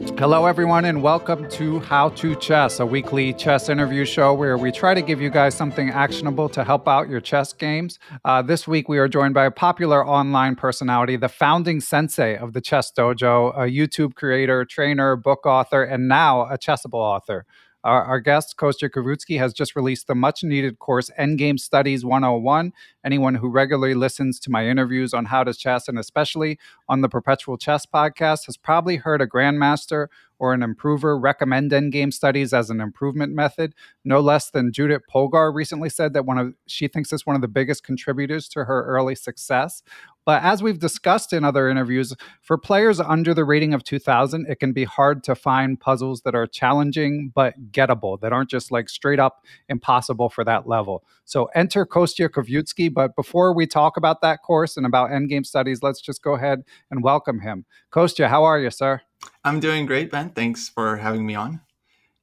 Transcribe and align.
Hello, 0.00 0.46
everyone, 0.46 0.86
and 0.86 1.02
welcome 1.02 1.46
to 1.50 1.78
How 1.80 2.08
to 2.10 2.34
Chess, 2.36 2.80
a 2.80 2.86
weekly 2.86 3.34
chess 3.34 3.68
interview 3.68 4.06
show 4.06 4.32
where 4.32 4.56
we 4.56 4.72
try 4.72 4.94
to 4.94 5.02
give 5.02 5.20
you 5.20 5.28
guys 5.28 5.54
something 5.54 5.90
actionable 5.90 6.48
to 6.48 6.64
help 6.64 6.88
out 6.88 7.10
your 7.10 7.20
chess 7.20 7.52
games. 7.52 7.98
Uh, 8.24 8.40
this 8.40 8.66
week, 8.66 8.88
we 8.88 8.98
are 8.98 9.08
joined 9.08 9.34
by 9.34 9.44
a 9.44 9.50
popular 9.50 10.06
online 10.06 10.56
personality, 10.56 11.16
the 11.16 11.28
founding 11.28 11.82
sensei 11.82 12.34
of 12.34 12.54
the 12.54 12.62
Chess 12.62 12.90
Dojo, 12.90 13.54
a 13.54 13.70
YouTube 13.70 14.14
creator, 14.14 14.64
trainer, 14.64 15.16
book 15.16 15.44
author, 15.44 15.82
and 15.82 16.08
now 16.08 16.46
a 16.46 16.56
Chessable 16.56 16.94
author. 16.94 17.44
Our, 17.82 18.04
our 18.04 18.20
guest, 18.20 18.56
Kostya 18.58 18.90
Kavutskiy, 18.90 19.38
has 19.38 19.54
just 19.54 19.74
released 19.74 20.06
the 20.06 20.14
much 20.14 20.44
needed 20.44 20.78
course 20.78 21.10
Endgame 21.18 21.58
Studies 21.58 22.04
101. 22.04 22.72
Anyone 23.04 23.36
who 23.36 23.48
regularly 23.48 23.94
listens 23.94 24.38
to 24.40 24.50
my 24.50 24.66
interviews 24.66 25.14
on 25.14 25.24
how 25.24 25.44
to 25.44 25.54
chess, 25.54 25.88
and 25.88 25.98
especially 25.98 26.58
on 26.88 27.00
the 27.00 27.08
Perpetual 27.08 27.56
Chess 27.56 27.86
podcast, 27.86 28.44
has 28.46 28.58
probably 28.58 28.96
heard 28.96 29.22
a 29.22 29.26
grandmaster 29.26 30.08
or 30.40 30.54
an 30.54 30.62
improver 30.62 31.18
recommend 31.18 31.70
endgame 31.70 32.12
studies 32.12 32.52
as 32.52 32.70
an 32.70 32.80
improvement 32.80 33.34
method. 33.34 33.74
No 34.04 34.20
less 34.20 34.50
than 34.50 34.72
Judith 34.72 35.02
Polgar 35.12 35.54
recently 35.54 35.90
said 35.90 36.14
that 36.14 36.24
one 36.24 36.38
of 36.38 36.54
she 36.66 36.88
thinks 36.88 37.12
it's 37.12 37.26
one 37.26 37.36
of 37.36 37.42
the 37.42 37.48
biggest 37.48 37.84
contributors 37.84 38.48
to 38.48 38.64
her 38.64 38.84
early 38.86 39.14
success. 39.14 39.82
But 40.24 40.42
as 40.42 40.62
we've 40.62 40.78
discussed 40.78 41.32
in 41.32 41.44
other 41.44 41.68
interviews, 41.68 42.14
for 42.42 42.58
players 42.58 43.00
under 43.00 43.34
the 43.34 43.44
rating 43.44 43.74
of 43.74 43.84
2000, 43.84 44.46
it 44.48 44.60
can 44.60 44.72
be 44.72 44.84
hard 44.84 45.24
to 45.24 45.34
find 45.34 45.80
puzzles 45.80 46.22
that 46.22 46.34
are 46.34 46.46
challenging 46.46 47.32
but 47.34 47.72
gettable, 47.72 48.20
that 48.20 48.32
aren't 48.32 48.50
just 48.50 48.70
like 48.70 48.88
straight 48.88 49.18
up 49.18 49.44
impossible 49.68 50.28
for 50.28 50.44
that 50.44 50.68
level. 50.68 51.04
So 51.24 51.46
enter 51.54 51.86
Kostya 51.86 52.28
Kavutskiy. 52.28 52.92
But 52.92 53.16
before 53.16 53.54
we 53.54 53.66
talk 53.66 53.96
about 53.96 54.20
that 54.20 54.42
course 54.42 54.76
and 54.76 54.86
about 54.86 55.10
endgame 55.10 55.46
studies, 55.46 55.82
let's 55.82 56.00
just 56.00 56.22
go 56.22 56.34
ahead 56.34 56.62
and 56.90 57.02
welcome 57.02 57.40
him. 57.40 57.64
Kostya, 57.90 58.28
how 58.28 58.44
are 58.44 58.58
you, 58.58 58.70
sir? 58.70 59.00
I'm 59.44 59.60
doing 59.60 59.86
great, 59.86 60.10
Ben. 60.10 60.30
Thanks 60.30 60.68
for 60.68 60.96
having 60.96 61.26
me 61.26 61.34
on. 61.34 61.60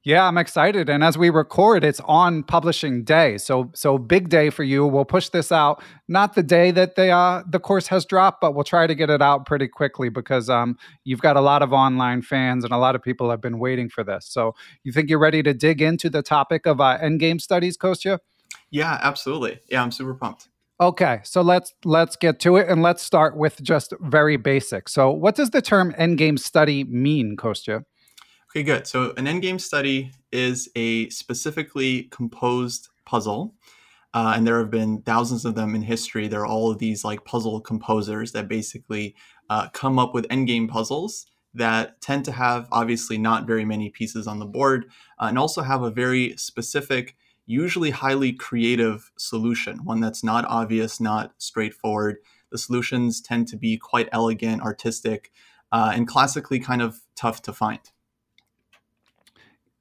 Yeah, 0.08 0.26
I'm 0.26 0.38
excited. 0.38 0.88
And 0.88 1.04
as 1.04 1.18
we 1.18 1.28
record, 1.28 1.84
it's 1.84 2.00
on 2.06 2.42
publishing 2.42 3.04
day. 3.04 3.36
So 3.36 3.70
so 3.74 3.98
big 3.98 4.30
day 4.30 4.48
for 4.48 4.64
you. 4.64 4.86
We'll 4.86 5.04
push 5.04 5.28
this 5.28 5.52
out 5.52 5.82
not 6.08 6.34
the 6.34 6.42
day 6.42 6.70
that 6.70 6.96
the 6.96 7.10
uh, 7.10 7.42
the 7.46 7.60
course 7.60 7.88
has 7.88 8.06
dropped, 8.06 8.40
but 8.40 8.54
we'll 8.54 8.64
try 8.64 8.86
to 8.86 8.94
get 8.94 9.10
it 9.10 9.20
out 9.20 9.44
pretty 9.44 9.68
quickly 9.68 10.08
because 10.08 10.48
um, 10.48 10.78
you've 11.04 11.20
got 11.20 11.36
a 11.36 11.42
lot 11.42 11.60
of 11.60 11.74
online 11.74 12.22
fans 12.22 12.64
and 12.64 12.72
a 12.72 12.78
lot 12.78 12.94
of 12.94 13.02
people 13.02 13.28
have 13.28 13.42
been 13.42 13.58
waiting 13.58 13.90
for 13.90 14.02
this. 14.02 14.26
So 14.26 14.54
you 14.82 14.92
think 14.92 15.10
you're 15.10 15.18
ready 15.18 15.42
to 15.42 15.52
dig 15.52 15.82
into 15.82 16.08
the 16.08 16.22
topic 16.22 16.64
of 16.64 16.80
uh, 16.80 16.96
endgame 17.02 17.38
studies, 17.38 17.76
Kostya? 17.76 18.18
Yeah, 18.70 18.98
absolutely. 19.02 19.60
Yeah, 19.68 19.82
I'm 19.82 19.90
super 19.90 20.14
pumped. 20.14 20.48
Okay, 20.80 21.20
so 21.22 21.42
let's 21.42 21.74
let's 21.84 22.16
get 22.16 22.40
to 22.40 22.56
it 22.56 22.66
and 22.70 22.80
let's 22.80 23.02
start 23.02 23.36
with 23.36 23.62
just 23.62 23.92
very 24.00 24.38
basic. 24.38 24.88
So, 24.88 25.10
what 25.10 25.34
does 25.34 25.50
the 25.50 25.60
term 25.60 25.92
endgame 25.98 26.38
study 26.38 26.84
mean, 26.84 27.36
Kostya? 27.36 27.84
Okay, 28.50 28.62
good. 28.62 28.86
So 28.86 29.12
an 29.18 29.26
endgame 29.26 29.60
study 29.60 30.12
is 30.32 30.70
a 30.74 31.10
specifically 31.10 32.04
composed 32.04 32.88
puzzle. 33.04 33.54
Uh, 34.14 34.32
and 34.34 34.46
there 34.46 34.58
have 34.58 34.70
been 34.70 35.02
thousands 35.02 35.44
of 35.44 35.54
them 35.54 35.74
in 35.74 35.82
history. 35.82 36.28
There 36.28 36.40
are 36.40 36.46
all 36.46 36.70
of 36.70 36.78
these 36.78 37.04
like 37.04 37.26
puzzle 37.26 37.60
composers 37.60 38.32
that 38.32 38.48
basically 38.48 39.14
uh, 39.50 39.68
come 39.74 39.98
up 39.98 40.14
with 40.14 40.26
endgame 40.28 40.66
puzzles 40.66 41.26
that 41.52 42.00
tend 42.00 42.24
to 42.24 42.32
have 42.32 42.68
obviously 42.72 43.18
not 43.18 43.46
very 43.46 43.66
many 43.66 43.90
pieces 43.90 44.26
on 44.26 44.38
the 44.38 44.46
board 44.46 44.86
uh, 45.18 45.26
and 45.26 45.38
also 45.38 45.60
have 45.60 45.82
a 45.82 45.90
very 45.90 46.34
specific, 46.38 47.16
usually 47.44 47.90
highly 47.90 48.32
creative 48.32 49.10
solution, 49.18 49.84
one 49.84 50.00
that's 50.00 50.24
not 50.24 50.46
obvious, 50.46 51.00
not 51.00 51.34
straightforward. 51.36 52.16
The 52.50 52.56
solutions 52.58 53.20
tend 53.20 53.46
to 53.48 53.58
be 53.58 53.76
quite 53.76 54.08
elegant, 54.10 54.62
artistic, 54.62 55.32
uh, 55.70 55.92
and 55.94 56.08
classically 56.08 56.60
kind 56.60 56.80
of 56.80 57.00
tough 57.14 57.42
to 57.42 57.52
find. 57.52 57.80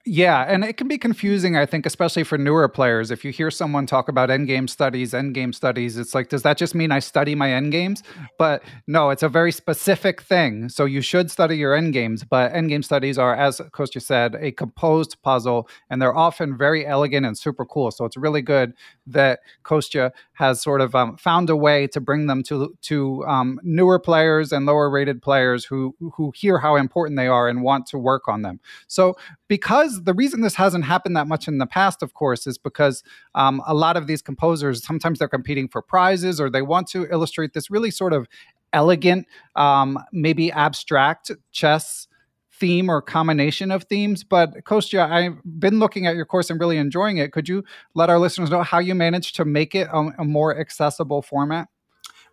Yeah, 0.09 0.45
and 0.47 0.63
it 0.63 0.77
can 0.77 0.88
be 0.88 0.97
confusing, 0.97 1.58
I 1.58 1.66
think, 1.66 1.86
especially 1.86 2.23
for 2.23 2.38
newer 2.38 2.69
players. 2.69 3.11
If 3.11 3.25
you 3.25 3.31
hear 3.33 3.52
someone 3.52 3.86
talk 3.86 4.08
about 4.08 4.30
endgame 4.30 4.69
studies, 4.69 5.11
endgame 5.11 5.53
studies, 5.53 5.97
it's 5.97 6.16
like, 6.16 6.29
does 6.29 6.44
that 6.44 6.57
just 6.57 6.73
mean 6.73 6.94
I 6.94 7.00
study 7.00 7.35
my 7.35 7.50
endgames? 7.50 8.03
But 8.38 8.63
no, 8.88 9.09
it's 9.09 9.22
a 9.22 9.28
very 9.28 9.51
specific 9.51 10.22
thing. 10.22 10.69
So 10.69 10.85
you 10.85 11.01
should 11.01 11.29
study 11.29 11.57
your 11.57 11.75
endgames, 11.75 12.23
but 12.28 12.53
endgame 12.53 12.85
studies 12.85 13.18
are, 13.18 13.35
as 13.35 13.59
Kostya 13.73 14.00
said, 14.00 14.35
a 14.40 14.53
composed 14.53 15.22
puzzle, 15.23 15.68
and 15.90 16.01
they're 16.01 16.16
often 16.16 16.57
very 16.57 16.85
elegant 16.85 17.25
and 17.25 17.38
super 17.38 17.66
cool. 17.66 17.91
So 17.91 18.06
it's 18.06 18.16
really 18.16 18.41
good 18.41 18.72
that 19.07 19.39
Kostya 19.63 20.13
has 20.34 20.62
sort 20.62 20.79
of 20.79 20.95
um, 20.95 21.18
found 21.18 21.50
a 21.50 21.56
way 21.57 21.85
to 21.88 22.00
bring 22.00 22.28
them 22.28 22.44
to 22.44 22.78
to 22.84 23.25
um, 23.25 23.59
newer 23.62 24.00
players 24.00 24.53
and 24.53 24.66
lower 24.66 24.89
rated 24.89 25.22
players 25.22 25.66
who 25.66 25.95
who 26.16 26.31
hear 26.34 26.59
how 26.59 26.78
important 26.78 27.18
they 27.18 27.28
are 27.28 27.50
and 27.50 27.62
want 27.62 27.88
to 27.88 27.97
work 27.97 28.29
on 28.29 28.41
them. 28.44 28.62
So 28.88 29.18
because 29.47 29.97
the 30.03 30.13
reason 30.13 30.41
this 30.41 30.56
hasn't 30.56 30.85
happened 30.85 31.16
that 31.16 31.28
much 31.28 31.47
in 31.47 31.58
the 31.58 31.66
past, 31.66 32.02
of 32.02 32.13
course, 32.13 32.47
is 32.47 32.58
because 32.58 33.03
um, 33.35 33.62
a 33.68 33.74
lot 33.74 33.97
of 33.97 34.08
these 34.08 34.22
composers 34.22 34.85
sometimes 34.85 35.19
they're 35.19 35.28
competing 35.28 35.68
for 35.68 35.81
prizes 35.81 36.40
or 36.40 36.50
they 36.50 36.62
want 36.62 36.88
to 36.90 37.08
illustrate 37.12 37.53
this 37.53 37.69
really 37.69 37.91
sort 37.91 38.13
of 38.13 38.28
elegant, 38.74 39.28
um, 39.56 40.00
maybe 40.12 40.52
abstract 40.52 41.31
chess 41.52 42.07
theme 42.52 42.90
or 42.90 43.02
combination 43.02 43.72
of 43.72 43.84
themes. 43.84 44.24
But 44.24 44.63
Kostya, 44.66 45.09
I've 45.09 45.38
been 45.59 45.80
looking 45.80 46.07
at 46.07 46.16
your 46.16 46.25
course 46.25 46.50
and 46.50 46.59
really 46.59 46.78
enjoying 46.78 47.18
it. 47.18 47.31
Could 47.31 47.47
you 47.47 47.63
let 47.94 48.09
our 48.09 48.19
listeners 48.19 48.50
know 48.50 48.63
how 48.63 48.80
you 48.80 48.96
managed 48.96 49.36
to 49.38 49.46
make 49.46 49.75
it 49.75 49.88
a, 49.91 50.09
a 50.19 50.25
more 50.25 50.57
accessible 50.59 51.22
format? 51.22 51.68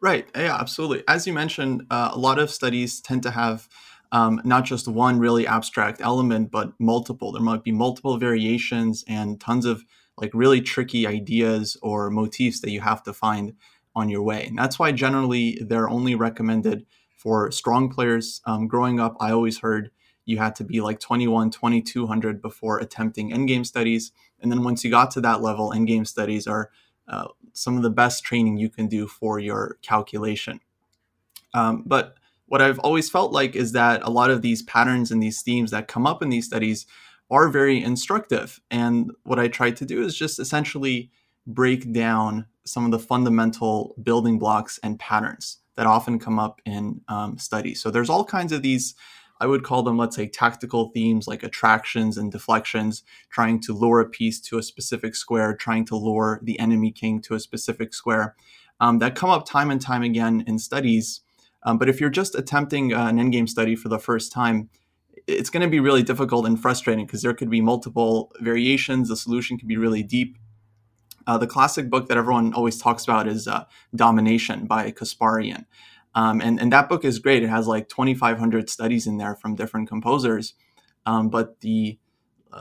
Right. 0.00 0.26
Yeah, 0.34 0.56
absolutely. 0.58 1.04
As 1.08 1.26
you 1.26 1.32
mentioned, 1.32 1.86
uh, 1.90 2.10
a 2.12 2.18
lot 2.18 2.38
of 2.38 2.50
studies 2.50 3.00
tend 3.00 3.22
to 3.22 3.30
have 3.30 3.68
um, 4.12 4.40
not 4.44 4.64
just 4.64 4.86
one 4.86 5.18
really 5.18 5.46
abstract 5.46 6.00
element, 6.00 6.50
but 6.50 6.72
multiple. 6.78 7.32
There 7.32 7.42
might 7.42 7.64
be 7.64 7.72
multiple 7.72 8.16
variations 8.16 9.04
and 9.08 9.40
tons 9.40 9.64
of 9.64 9.84
like 10.16 10.30
really 10.34 10.60
tricky 10.60 11.06
ideas 11.06 11.76
or 11.82 12.10
motifs 12.10 12.60
that 12.60 12.70
you 12.70 12.80
have 12.80 13.02
to 13.04 13.12
find 13.12 13.54
on 13.96 14.08
your 14.08 14.22
way. 14.22 14.46
And 14.46 14.58
that's 14.58 14.78
why 14.78 14.92
generally 14.92 15.58
they're 15.60 15.88
only 15.88 16.14
recommended 16.14 16.86
for 17.16 17.50
strong 17.50 17.88
players. 17.88 18.40
Um, 18.44 18.68
growing 18.68 19.00
up, 19.00 19.16
I 19.20 19.30
always 19.30 19.60
heard 19.60 19.90
you 20.24 20.38
had 20.38 20.54
to 20.56 20.64
be 20.64 20.80
like 20.80 21.00
21, 21.00 21.50
2200 21.50 22.40
before 22.40 22.78
attempting 22.78 23.30
endgame 23.30 23.66
studies. 23.66 24.12
And 24.40 24.50
then 24.50 24.62
once 24.62 24.84
you 24.84 24.90
got 24.90 25.10
to 25.12 25.20
that 25.22 25.42
level, 25.42 25.70
endgame 25.70 26.06
studies 26.06 26.46
are 26.46 26.70
uh, 27.08 27.28
some 27.52 27.76
of 27.76 27.82
the 27.82 27.90
best 27.90 28.24
training 28.24 28.56
you 28.56 28.68
can 28.68 28.88
do 28.88 29.06
for 29.06 29.38
your 29.38 29.78
calculation. 29.82 30.60
Um, 31.52 31.84
but 31.86 32.16
what 32.46 32.62
I've 32.62 32.78
always 32.80 33.10
felt 33.10 33.32
like 33.32 33.56
is 33.56 33.72
that 33.72 34.02
a 34.02 34.10
lot 34.10 34.30
of 34.30 34.42
these 34.42 34.62
patterns 34.62 35.10
and 35.10 35.22
these 35.22 35.42
themes 35.42 35.70
that 35.70 35.88
come 35.88 36.06
up 36.06 36.22
in 36.22 36.28
these 36.28 36.46
studies 36.46 36.86
are 37.30 37.48
very 37.48 37.82
instructive. 37.82 38.60
And 38.70 39.10
what 39.22 39.38
I 39.38 39.48
tried 39.48 39.76
to 39.78 39.86
do 39.86 40.04
is 40.04 40.16
just 40.16 40.38
essentially 40.38 41.10
break 41.46 41.92
down 41.92 42.46
some 42.64 42.84
of 42.84 42.90
the 42.90 42.98
fundamental 42.98 43.94
building 44.02 44.38
blocks 44.38 44.78
and 44.82 44.98
patterns 44.98 45.58
that 45.76 45.86
often 45.86 46.18
come 46.18 46.38
up 46.38 46.60
in 46.64 47.00
um, 47.08 47.38
studies. 47.38 47.82
So 47.82 47.90
there's 47.90 48.10
all 48.10 48.24
kinds 48.24 48.52
of 48.52 48.62
these, 48.62 48.94
I 49.40 49.46
would 49.46 49.64
call 49.64 49.82
them, 49.82 49.98
let's 49.98 50.16
say, 50.16 50.28
tactical 50.28 50.90
themes 50.90 51.26
like 51.26 51.42
attractions 51.42 52.16
and 52.16 52.30
deflections, 52.30 53.02
trying 53.30 53.60
to 53.62 53.74
lure 53.74 54.00
a 54.00 54.08
piece 54.08 54.40
to 54.42 54.58
a 54.58 54.62
specific 54.62 55.16
square, 55.16 55.54
trying 55.54 55.84
to 55.86 55.96
lure 55.96 56.40
the 56.42 56.58
enemy 56.58 56.92
king 56.92 57.20
to 57.22 57.34
a 57.34 57.40
specific 57.40 57.92
square, 57.92 58.36
um, 58.80 58.98
that 59.00 59.14
come 59.14 59.30
up 59.30 59.46
time 59.46 59.70
and 59.70 59.80
time 59.80 60.02
again 60.02 60.44
in 60.46 60.58
studies 60.58 61.22
um, 61.64 61.78
but 61.78 61.88
if 61.88 62.00
you're 62.00 62.10
just 62.10 62.34
attempting 62.34 62.92
uh, 62.92 63.06
an 63.06 63.18
endgame 63.18 63.48
study 63.48 63.74
for 63.76 63.88
the 63.88 63.98
first 63.98 64.32
time, 64.32 64.68
it's 65.26 65.50
going 65.50 65.62
to 65.62 65.68
be 65.68 65.80
really 65.80 66.02
difficult 66.02 66.46
and 66.46 66.60
frustrating 66.60 67.06
because 67.06 67.22
there 67.22 67.34
could 67.34 67.50
be 67.50 67.60
multiple 67.60 68.32
variations. 68.40 69.08
The 69.08 69.16
solution 69.16 69.58
can 69.58 69.68
be 69.68 69.76
really 69.76 70.02
deep. 70.02 70.36
Uh, 71.26 71.38
the 71.38 71.46
classic 71.46 71.88
book 71.88 72.08
that 72.08 72.18
everyone 72.18 72.52
always 72.52 72.78
talks 72.78 73.04
about 73.04 73.26
is 73.26 73.48
uh, 73.48 73.64
Domination 73.94 74.66
by 74.66 74.90
Kasparian. 74.90 75.64
Um, 76.14 76.40
and, 76.40 76.60
and 76.60 76.72
that 76.72 76.88
book 76.88 77.04
is 77.04 77.18
great. 77.18 77.42
It 77.42 77.48
has 77.48 77.66
like 77.66 77.88
2,500 77.88 78.68
studies 78.68 79.06
in 79.06 79.16
there 79.16 79.34
from 79.34 79.54
different 79.54 79.88
composers. 79.88 80.54
Um, 81.06 81.28
but 81.28 81.60
the 81.60 81.98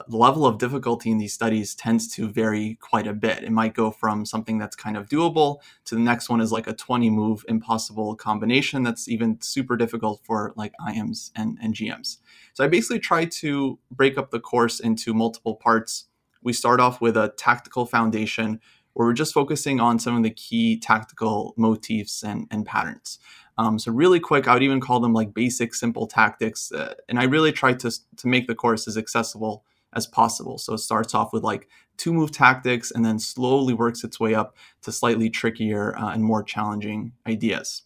the 0.07 0.17
level 0.17 0.45
of 0.45 0.57
difficulty 0.57 1.11
in 1.11 1.17
these 1.17 1.33
studies 1.33 1.75
tends 1.75 2.07
to 2.15 2.27
vary 2.27 2.77
quite 2.81 3.05
a 3.05 3.13
bit. 3.13 3.43
It 3.43 3.51
might 3.51 3.73
go 3.73 3.91
from 3.91 4.25
something 4.25 4.57
that's 4.57 4.75
kind 4.75 4.97
of 4.97 5.07
doable 5.07 5.59
to 5.85 5.95
the 5.95 6.01
next 6.01 6.29
one 6.29 6.41
is 6.41 6.51
like 6.51 6.67
a 6.67 6.73
20 6.73 7.09
move 7.09 7.45
impossible 7.47 8.15
combination 8.15 8.83
that's 8.83 9.07
even 9.07 9.39
super 9.41 9.77
difficult 9.77 10.21
for 10.23 10.53
like 10.55 10.73
IMs 10.87 11.31
and, 11.35 11.57
and 11.61 11.75
GMs. 11.75 12.17
So 12.53 12.63
I 12.63 12.67
basically 12.67 12.99
try 12.99 13.25
to 13.25 13.77
break 13.91 14.17
up 14.17 14.31
the 14.31 14.39
course 14.39 14.79
into 14.79 15.13
multiple 15.13 15.55
parts. 15.55 16.05
We 16.41 16.53
start 16.53 16.79
off 16.79 16.99
with 16.99 17.15
a 17.15 17.33
tactical 17.37 17.85
foundation 17.85 18.59
where 18.93 19.07
we're 19.07 19.13
just 19.13 19.33
focusing 19.33 19.79
on 19.79 19.99
some 19.99 20.15
of 20.15 20.23
the 20.23 20.29
key 20.29 20.79
tactical 20.79 21.53
motifs 21.57 22.23
and, 22.23 22.47
and 22.51 22.65
patterns. 22.65 23.19
Um, 23.57 23.77
so 23.77 23.91
really 23.91 24.19
quick, 24.19 24.47
I 24.47 24.53
would 24.53 24.63
even 24.63 24.81
call 24.81 24.99
them 24.99 25.13
like 25.13 25.33
basic, 25.33 25.73
simple 25.75 26.07
tactics. 26.07 26.71
Uh, 26.71 26.95
and 27.07 27.19
I 27.19 27.25
really 27.25 27.51
try 27.51 27.73
to, 27.73 27.91
to 28.17 28.27
make 28.27 28.47
the 28.47 28.55
course 28.55 28.87
as 28.87 28.97
accessible 28.97 29.63
as 29.95 30.07
possible. 30.07 30.57
So 30.57 30.73
it 30.73 30.79
starts 30.79 31.13
off 31.13 31.33
with 31.33 31.43
like 31.43 31.67
two 31.97 32.13
move 32.13 32.31
tactics 32.31 32.91
and 32.91 33.05
then 33.05 33.19
slowly 33.19 33.73
works 33.73 34.03
its 34.03 34.19
way 34.19 34.33
up 34.33 34.55
to 34.81 34.91
slightly 34.91 35.29
trickier 35.29 35.97
uh, 35.97 36.11
and 36.11 36.23
more 36.23 36.43
challenging 36.43 37.13
ideas. 37.27 37.83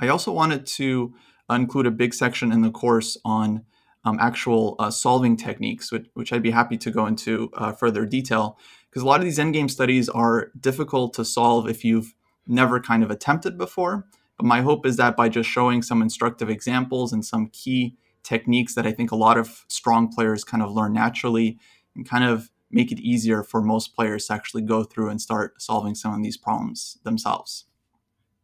I 0.00 0.08
also 0.08 0.32
wanted 0.32 0.66
to 0.66 1.14
include 1.48 1.86
a 1.86 1.90
big 1.90 2.14
section 2.14 2.52
in 2.52 2.62
the 2.62 2.70
course 2.70 3.16
on 3.24 3.64
um, 4.04 4.18
actual 4.20 4.76
uh, 4.78 4.90
solving 4.90 5.36
techniques, 5.36 5.92
which, 5.92 6.06
which, 6.14 6.32
I'd 6.32 6.42
be 6.42 6.52
happy 6.52 6.78
to 6.78 6.90
go 6.90 7.06
into 7.06 7.50
uh, 7.54 7.72
further 7.72 8.06
detail. 8.06 8.58
Because 8.88 9.02
a 9.02 9.06
lot 9.06 9.20
of 9.20 9.24
these 9.24 9.38
endgame 9.38 9.70
studies 9.70 10.08
are 10.08 10.50
difficult 10.58 11.12
to 11.14 11.24
solve 11.24 11.68
if 11.68 11.84
you've 11.84 12.14
never 12.46 12.80
kind 12.80 13.02
of 13.02 13.10
attempted 13.10 13.58
before. 13.58 14.06
But 14.38 14.46
my 14.46 14.62
hope 14.62 14.86
is 14.86 14.96
that 14.96 15.16
by 15.16 15.28
just 15.28 15.50
showing 15.50 15.82
some 15.82 16.00
instructive 16.00 16.48
examples 16.48 17.12
and 17.12 17.24
some 17.24 17.48
key 17.48 17.96
techniques 18.22 18.74
that 18.74 18.86
I 18.86 18.92
think 18.92 19.10
a 19.10 19.16
lot 19.16 19.38
of 19.38 19.64
strong 19.68 20.12
players 20.12 20.44
kind 20.44 20.62
of 20.62 20.72
learn 20.72 20.92
naturally 20.92 21.58
and 21.94 22.08
kind 22.08 22.24
of 22.24 22.50
make 22.70 22.92
it 22.92 23.00
easier 23.00 23.42
for 23.42 23.60
most 23.60 23.94
players 23.94 24.26
to 24.26 24.34
actually 24.34 24.62
go 24.62 24.84
through 24.84 25.08
and 25.08 25.20
start 25.20 25.60
solving 25.60 25.94
some 25.94 26.14
of 26.14 26.22
these 26.22 26.36
problems 26.36 26.98
themselves. 27.04 27.66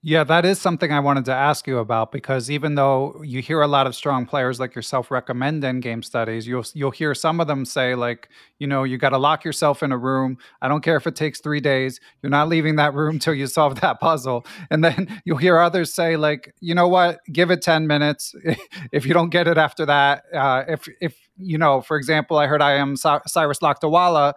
Yeah, 0.02 0.22
that 0.24 0.44
is 0.44 0.60
something 0.60 0.92
I 0.92 1.00
wanted 1.00 1.24
to 1.24 1.32
ask 1.34 1.66
you 1.66 1.78
about 1.78 2.12
because 2.12 2.48
even 2.48 2.76
though 2.76 3.20
you 3.24 3.42
hear 3.42 3.62
a 3.62 3.66
lot 3.66 3.88
of 3.88 3.94
strong 3.94 4.24
players 4.24 4.60
like 4.60 4.74
yourself 4.74 5.10
recommend 5.10 5.64
endgame 5.64 6.04
studies, 6.04 6.46
you'll 6.46 6.64
you'll 6.74 6.92
hear 6.92 7.12
some 7.12 7.40
of 7.40 7.48
them 7.48 7.64
say 7.64 7.96
like, 7.96 8.28
you 8.60 8.68
know, 8.68 8.84
you 8.84 8.98
got 8.98 9.08
to 9.10 9.18
lock 9.18 9.44
yourself 9.44 9.82
in 9.82 9.90
a 9.90 9.98
room. 9.98 10.38
I 10.62 10.68
don't 10.68 10.82
care 10.82 10.96
if 10.96 11.08
it 11.08 11.16
takes 11.16 11.40
3 11.40 11.60
days. 11.60 11.98
You're 12.22 12.30
not 12.30 12.48
leaving 12.48 12.76
that 12.76 12.94
room 12.94 13.18
till 13.20 13.34
you 13.34 13.48
solve 13.48 13.80
that 13.80 13.98
puzzle. 13.98 14.46
And 14.70 14.84
then 14.84 15.20
you'll 15.24 15.38
hear 15.38 15.58
others 15.58 15.92
say 15.92 16.16
like, 16.16 16.54
you 16.60 16.74
know 16.74 16.86
what? 16.88 17.18
Give 17.32 17.50
it 17.50 17.62
10 17.62 17.86
minutes. 17.88 18.32
if 18.92 19.06
you 19.06 19.14
don't 19.14 19.30
get 19.30 19.48
it 19.48 19.58
after 19.58 19.86
that, 19.86 20.22
uh, 20.32 20.64
if 20.68 20.88
if 21.00 21.16
you 21.38 21.58
know, 21.58 21.80
for 21.80 21.96
example, 21.96 22.38
I 22.38 22.46
heard 22.46 22.62
IM 22.62 22.96
Cyrus 22.96 23.58
Lakdawala 23.58 24.34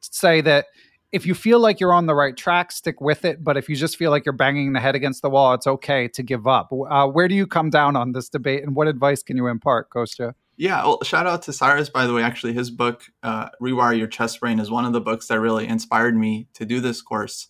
say 0.00 0.40
that 0.42 0.66
if 1.12 1.26
you 1.26 1.34
feel 1.34 1.58
like 1.58 1.80
you're 1.80 1.92
on 1.92 2.06
the 2.06 2.14
right 2.14 2.36
track, 2.36 2.72
stick 2.72 3.00
with 3.00 3.24
it. 3.24 3.42
But 3.42 3.56
if 3.56 3.68
you 3.68 3.76
just 3.76 3.96
feel 3.96 4.10
like 4.10 4.24
you're 4.24 4.32
banging 4.32 4.72
the 4.72 4.80
head 4.80 4.94
against 4.94 5.22
the 5.22 5.30
wall, 5.30 5.54
it's 5.54 5.66
okay 5.66 6.08
to 6.08 6.22
give 6.22 6.46
up. 6.46 6.70
Uh, 6.72 7.06
where 7.06 7.28
do 7.28 7.34
you 7.34 7.46
come 7.46 7.70
down 7.70 7.96
on 7.96 8.12
this 8.12 8.28
debate, 8.28 8.62
and 8.62 8.74
what 8.76 8.88
advice 8.88 9.22
can 9.22 9.36
you 9.36 9.46
impart, 9.46 9.90
Kostya? 9.90 10.34
Yeah, 10.56 10.84
well, 10.84 11.02
shout 11.02 11.26
out 11.26 11.42
to 11.44 11.54
Cyrus, 11.54 11.88
by 11.88 12.06
the 12.06 12.12
way. 12.12 12.22
Actually, 12.22 12.52
his 12.52 12.70
book, 12.70 13.04
uh, 13.22 13.48
Rewire 13.62 13.96
Your 13.96 14.06
Chess 14.06 14.36
Brain, 14.36 14.60
is 14.60 14.70
one 14.70 14.84
of 14.84 14.92
the 14.92 15.00
books 15.00 15.28
that 15.28 15.40
really 15.40 15.66
inspired 15.66 16.16
me 16.16 16.48
to 16.52 16.66
do 16.66 16.80
this 16.80 17.00
course 17.00 17.48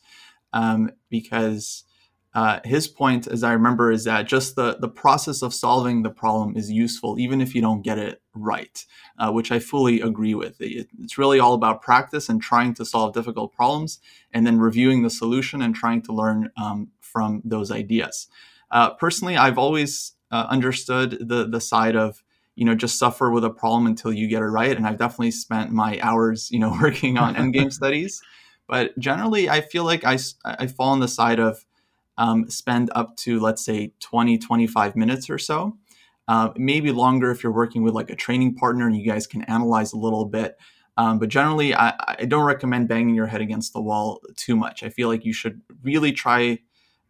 um, 0.52 0.90
because 1.08 1.84
uh, 2.32 2.60
his 2.64 2.86
point, 2.86 3.26
as 3.26 3.42
I 3.42 3.52
remember, 3.52 3.90
is 3.90 4.04
that 4.04 4.28
just 4.28 4.54
the, 4.54 4.76
the 4.78 4.88
process 4.88 5.42
of 5.42 5.52
solving 5.52 6.02
the 6.02 6.10
problem 6.10 6.56
is 6.56 6.70
useful, 6.70 7.18
even 7.18 7.40
if 7.40 7.54
you 7.56 7.60
don't 7.60 7.82
get 7.82 7.98
it 7.98 8.22
right, 8.34 8.84
uh, 9.18 9.32
which 9.32 9.50
I 9.50 9.58
fully 9.58 10.00
agree 10.00 10.34
with. 10.34 10.60
It, 10.60 10.88
it's 11.00 11.18
really 11.18 11.40
all 11.40 11.54
about 11.54 11.82
practice 11.82 12.28
and 12.28 12.40
trying 12.40 12.74
to 12.74 12.84
solve 12.84 13.14
difficult 13.14 13.52
problems, 13.52 13.98
and 14.32 14.46
then 14.46 14.60
reviewing 14.60 15.02
the 15.02 15.10
solution 15.10 15.60
and 15.60 15.74
trying 15.74 16.02
to 16.02 16.12
learn 16.12 16.50
um, 16.56 16.88
from 17.00 17.42
those 17.44 17.72
ideas. 17.72 18.28
Uh, 18.70 18.90
personally, 18.94 19.36
I've 19.36 19.58
always 19.58 20.12
uh, 20.30 20.46
understood 20.48 21.28
the 21.28 21.48
the 21.48 21.60
side 21.60 21.96
of 21.96 22.22
you 22.54 22.64
know 22.64 22.76
just 22.76 22.96
suffer 22.96 23.32
with 23.32 23.44
a 23.44 23.50
problem 23.50 23.86
until 23.86 24.12
you 24.12 24.28
get 24.28 24.42
it 24.42 24.46
right, 24.46 24.76
and 24.76 24.86
I've 24.86 24.98
definitely 24.98 25.32
spent 25.32 25.72
my 25.72 25.98
hours 26.00 26.48
you 26.52 26.60
know 26.60 26.78
working 26.80 27.18
on 27.18 27.34
endgame 27.36 27.72
studies. 27.72 28.22
But 28.68 28.96
generally, 29.00 29.50
I 29.50 29.62
feel 29.62 29.82
like 29.82 30.04
I 30.04 30.18
I 30.44 30.68
fall 30.68 30.90
on 30.90 31.00
the 31.00 31.08
side 31.08 31.40
of 31.40 31.64
um, 32.20 32.48
spend 32.50 32.90
up 32.94 33.16
to, 33.16 33.40
let's 33.40 33.64
say, 33.64 33.92
20, 33.98 34.38
25 34.38 34.94
minutes 34.94 35.30
or 35.30 35.38
so. 35.38 35.76
Uh, 36.28 36.50
maybe 36.54 36.92
longer 36.92 37.30
if 37.30 37.42
you're 37.42 37.50
working 37.50 37.82
with 37.82 37.94
like 37.94 38.10
a 38.10 38.14
training 38.14 38.54
partner 38.54 38.86
and 38.86 38.94
you 38.94 39.04
guys 39.04 39.26
can 39.26 39.42
analyze 39.44 39.92
a 39.94 39.96
little 39.96 40.26
bit. 40.26 40.56
Um, 40.96 41.18
but 41.18 41.30
generally, 41.30 41.74
I, 41.74 41.94
I, 42.18 42.26
don't 42.26 42.44
recommend 42.44 42.88
banging 42.88 43.14
your 43.14 43.26
head 43.26 43.40
against 43.40 43.72
the 43.72 43.80
wall 43.80 44.20
too 44.36 44.54
much. 44.54 44.82
I 44.82 44.90
feel 44.90 45.08
like 45.08 45.24
you 45.24 45.32
should 45.32 45.62
really 45.82 46.12
try 46.12 46.58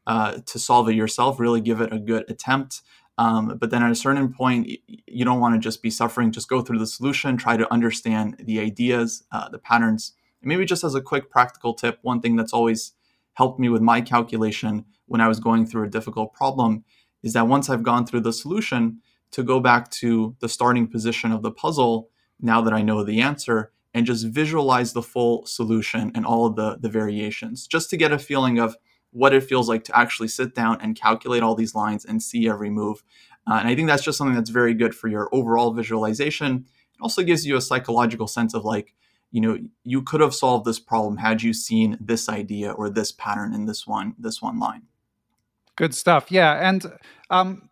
uh, 0.07 0.39
to 0.47 0.59
solve 0.61 0.89
it 0.89 0.95
yourself, 0.95 1.41
really 1.41 1.61
give 1.61 1.81
it 1.81 1.93
a 1.93 1.99
good 1.99 2.25
attempt. 2.31 2.83
Um, 3.19 3.59
but 3.59 3.71
then 3.71 3.83
at 3.83 3.91
a 3.91 3.97
certain 3.97 4.33
point, 4.33 4.71
you 4.87 5.25
don't 5.25 5.41
want 5.41 5.55
to 5.55 5.59
just 5.59 5.83
be 5.83 5.91
suffering. 5.91 6.31
Just 6.31 6.49
go 6.49 6.62
through 6.62 6.79
the 6.79 6.87
solution, 6.87 7.37
try 7.37 7.57
to 7.57 7.71
understand 7.73 8.37
the 8.39 8.61
ideas, 8.61 9.25
uh, 9.33 9.49
the 9.49 9.59
patterns. 9.59 10.12
And 10.41 10.49
maybe 10.49 10.65
just 10.65 10.85
as 10.85 10.95
a 10.95 11.03
quick 11.03 11.31
practical 11.31 11.75
tip, 11.75 11.99
one 12.03 12.21
thing 12.21 12.37
that's 12.37 12.53
always 12.53 12.93
helped 13.41 13.59
me 13.59 13.71
with 13.71 13.81
my 13.81 14.03
calculation 14.03 14.85
when 15.07 15.23
I 15.23 15.29
was 15.29 15.41
going 15.41 15.65
through 15.65 15.85
a 15.85 15.97
difficult 15.97 16.35
problem 16.35 16.85
is 17.23 17.33
that 17.33 17.49
once 17.49 17.71
I've 17.71 17.83
gone 17.83 18.05
through 18.05 18.21
the 18.21 18.35
solution, 18.35 19.01
to 19.31 19.43
go 19.43 19.61
back 19.61 19.91
to 20.03 20.37
the 20.41 20.49
starting 20.57 20.87
position 20.87 21.33
of 21.33 21.41
the 21.41 21.51
puzzle, 21.51 22.11
now 22.39 22.61
that 22.61 22.75
I 22.75 22.83
know 22.83 23.03
the 23.03 23.23
answer, 23.23 23.73
and 23.95 24.05
just 24.05 24.27
visualize 24.27 24.93
the 24.93 25.09
full 25.15 25.47
solution 25.47 26.13
and 26.15 26.27
all 26.27 26.45
of 26.45 26.55
the, 26.57 26.77
the 26.85 26.91
variations, 26.91 27.67
just 27.67 27.89
to 27.91 27.97
get 27.97 28.13
a 28.13 28.19
feeling 28.19 28.59
of 28.59 28.77
what 29.11 29.33
it 29.33 29.43
feels 29.43 29.71
like 29.71 29.85
to 29.85 29.99
actually 29.99 30.29
sit 30.29 30.55
down 30.55 30.79
and 30.83 31.01
calculate 31.07 31.43
all 31.43 31.55
these 31.55 31.75
lines 31.75 32.05
and 32.05 32.23
see 32.23 32.47
every 32.47 32.69
move. 32.69 33.03
Uh, 33.47 33.55
and 33.61 33.69
I 33.69 33.75
think 33.75 33.89
that's 33.89 34.05
just 34.05 34.19
something 34.19 34.37
that's 34.37 34.51
very 34.51 34.75
good 34.75 34.95
for 34.95 35.09
your 35.09 35.31
overall 35.33 35.73
visualization. 35.73 36.67
It 36.95 37.01
also 37.01 37.23
gives 37.23 37.47
you 37.47 37.57
a 37.57 37.63
psychological 37.63 38.27
sense 38.27 38.53
of 38.53 38.67
like, 38.67 38.93
you 39.31 39.41
know, 39.41 39.59
you 39.85 40.03
could 40.03 40.21
have 40.21 40.35
solved 40.35 40.65
this 40.65 40.79
problem 40.79 41.17
had 41.19 41.43
you 41.43 41.53
seen 41.53 41.97
this 42.00 42.29
idea 42.29 42.73
or 42.73 42.91
this 42.91 43.12
pattern 43.12 43.55
in 43.55 43.67
this 43.67 43.87
one, 43.87 44.15
this 44.19 44.43
one 44.43 44.59
line. 44.59 44.82
Good 45.77 45.94
stuff. 45.94 46.31
Yeah. 46.31 46.69
And 46.69 46.93
um, 47.31 47.71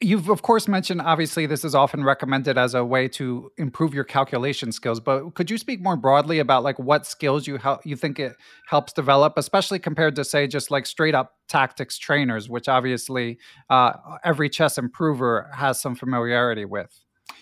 you've, 0.00 0.28
of 0.28 0.42
course, 0.42 0.68
mentioned 0.68 1.00
obviously 1.00 1.46
this 1.46 1.64
is 1.64 1.74
often 1.74 2.04
recommended 2.04 2.56
as 2.56 2.74
a 2.74 2.84
way 2.84 3.08
to 3.08 3.50
improve 3.58 3.92
your 3.92 4.04
calculation 4.04 4.70
skills, 4.70 5.00
but 5.00 5.34
could 5.34 5.50
you 5.50 5.58
speak 5.58 5.80
more 5.80 5.96
broadly 5.96 6.38
about 6.38 6.62
like 6.62 6.78
what 6.78 7.04
skills 7.04 7.46
you 7.46 7.56
help 7.56 7.84
you 7.84 7.96
think 7.96 8.18
it 8.18 8.36
helps 8.68 8.92
develop, 8.92 9.34
especially 9.36 9.78
compared 9.78 10.14
to 10.16 10.24
say 10.24 10.46
just 10.46 10.70
like 10.70 10.86
straight 10.86 11.14
up 11.14 11.34
tactics 11.48 11.98
trainers, 11.98 12.48
which 12.48 12.68
obviously 12.68 13.38
uh, 13.70 13.92
every 14.24 14.48
chess 14.48 14.78
improver 14.78 15.50
has 15.52 15.80
some 15.80 15.94
familiarity 15.94 16.64
with? 16.64 17.00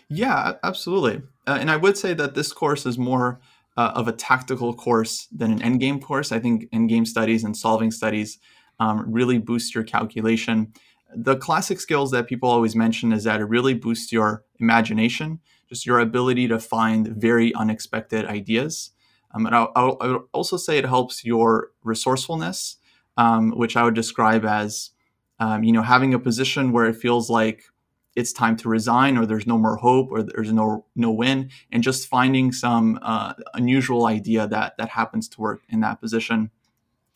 Yeah, 0.09 0.55
absolutely. 0.63 1.23
Uh, 1.47 1.59
and 1.61 1.71
I 1.71 1.77
would 1.77 1.97
say 1.97 2.15
that 2.15 2.35
this 2.35 2.53
course 2.53 2.87
is 2.87 2.99
more 2.99 3.41
uh, 3.77 3.93
of 3.95 4.09
a 4.09 4.13
tactical 4.13 4.75
course 4.75 5.29
than 5.33 5.53
an 5.53 5.61
endgame 5.61 6.01
course. 6.01 6.31
I 6.31 6.39
think 6.39 6.71
endgame 6.71 7.07
studies 7.07 7.45
and 7.45 7.57
solving 7.57 7.91
studies 7.91 8.39
um, 8.79 9.05
really 9.11 9.39
boost 9.39 9.75
your 9.75 9.85
calculation. 9.85 10.73
The 11.15 11.37
classic 11.37 11.81
skills 11.81 12.11
that 12.11 12.27
people 12.27 12.49
always 12.49 12.75
mention 12.75 13.13
is 13.13 13.25
that 13.25 13.41
it 13.41 13.45
really 13.45 13.75
boosts 13.75 14.13
your 14.13 14.45
imagination, 14.61 15.41
just 15.69 15.87
your 15.87 15.99
ability 15.99 16.49
to 16.49 16.59
find 16.59 17.09
very 17.09 17.55
unexpected 17.55 18.25
ideas. 18.27 18.91
Um, 19.35 19.47
and 19.47 19.55
I 19.55 19.67
would 19.85 20.23
also 20.33 20.57
say 20.57 20.79
it 20.79 20.87
helps 20.87 21.25
your 21.25 21.71
resourcefulness, 21.83 22.77
um, 23.17 23.51
which 23.53 23.77
I 23.77 23.83
would 23.85 23.95
describe 23.95 24.45
as, 24.45 24.91
um, 25.39 25.65
you 25.65 25.73
know, 25.73 25.83
having 25.83 26.15
a 26.15 26.19
position 26.19 26.73
where 26.73 26.87
it 26.87 26.97
feels 26.97 27.31
like 27.31 27.65
it's 28.15 28.33
time 28.33 28.57
to 28.57 28.69
resign 28.69 29.17
or 29.17 29.27
there's 29.27 29.47
no 29.47 29.59
more 29.59 29.77
hope 29.77 30.09
or 30.11 30.23
there's 30.23 30.53
no 30.53 30.85
no 30.95 31.11
win 31.11 31.51
and 31.71 31.83
just 31.83 32.09
finding 32.09 32.53
some 32.53 32.99
uh, 33.03 33.33
unusual 33.55 34.07
idea 34.07 34.47
that 34.47 34.77
that 34.79 34.91
happens 34.91 35.29
to 35.29 35.41
work 35.41 35.63
in 35.69 35.81
that 35.81 36.01
position 36.01 36.51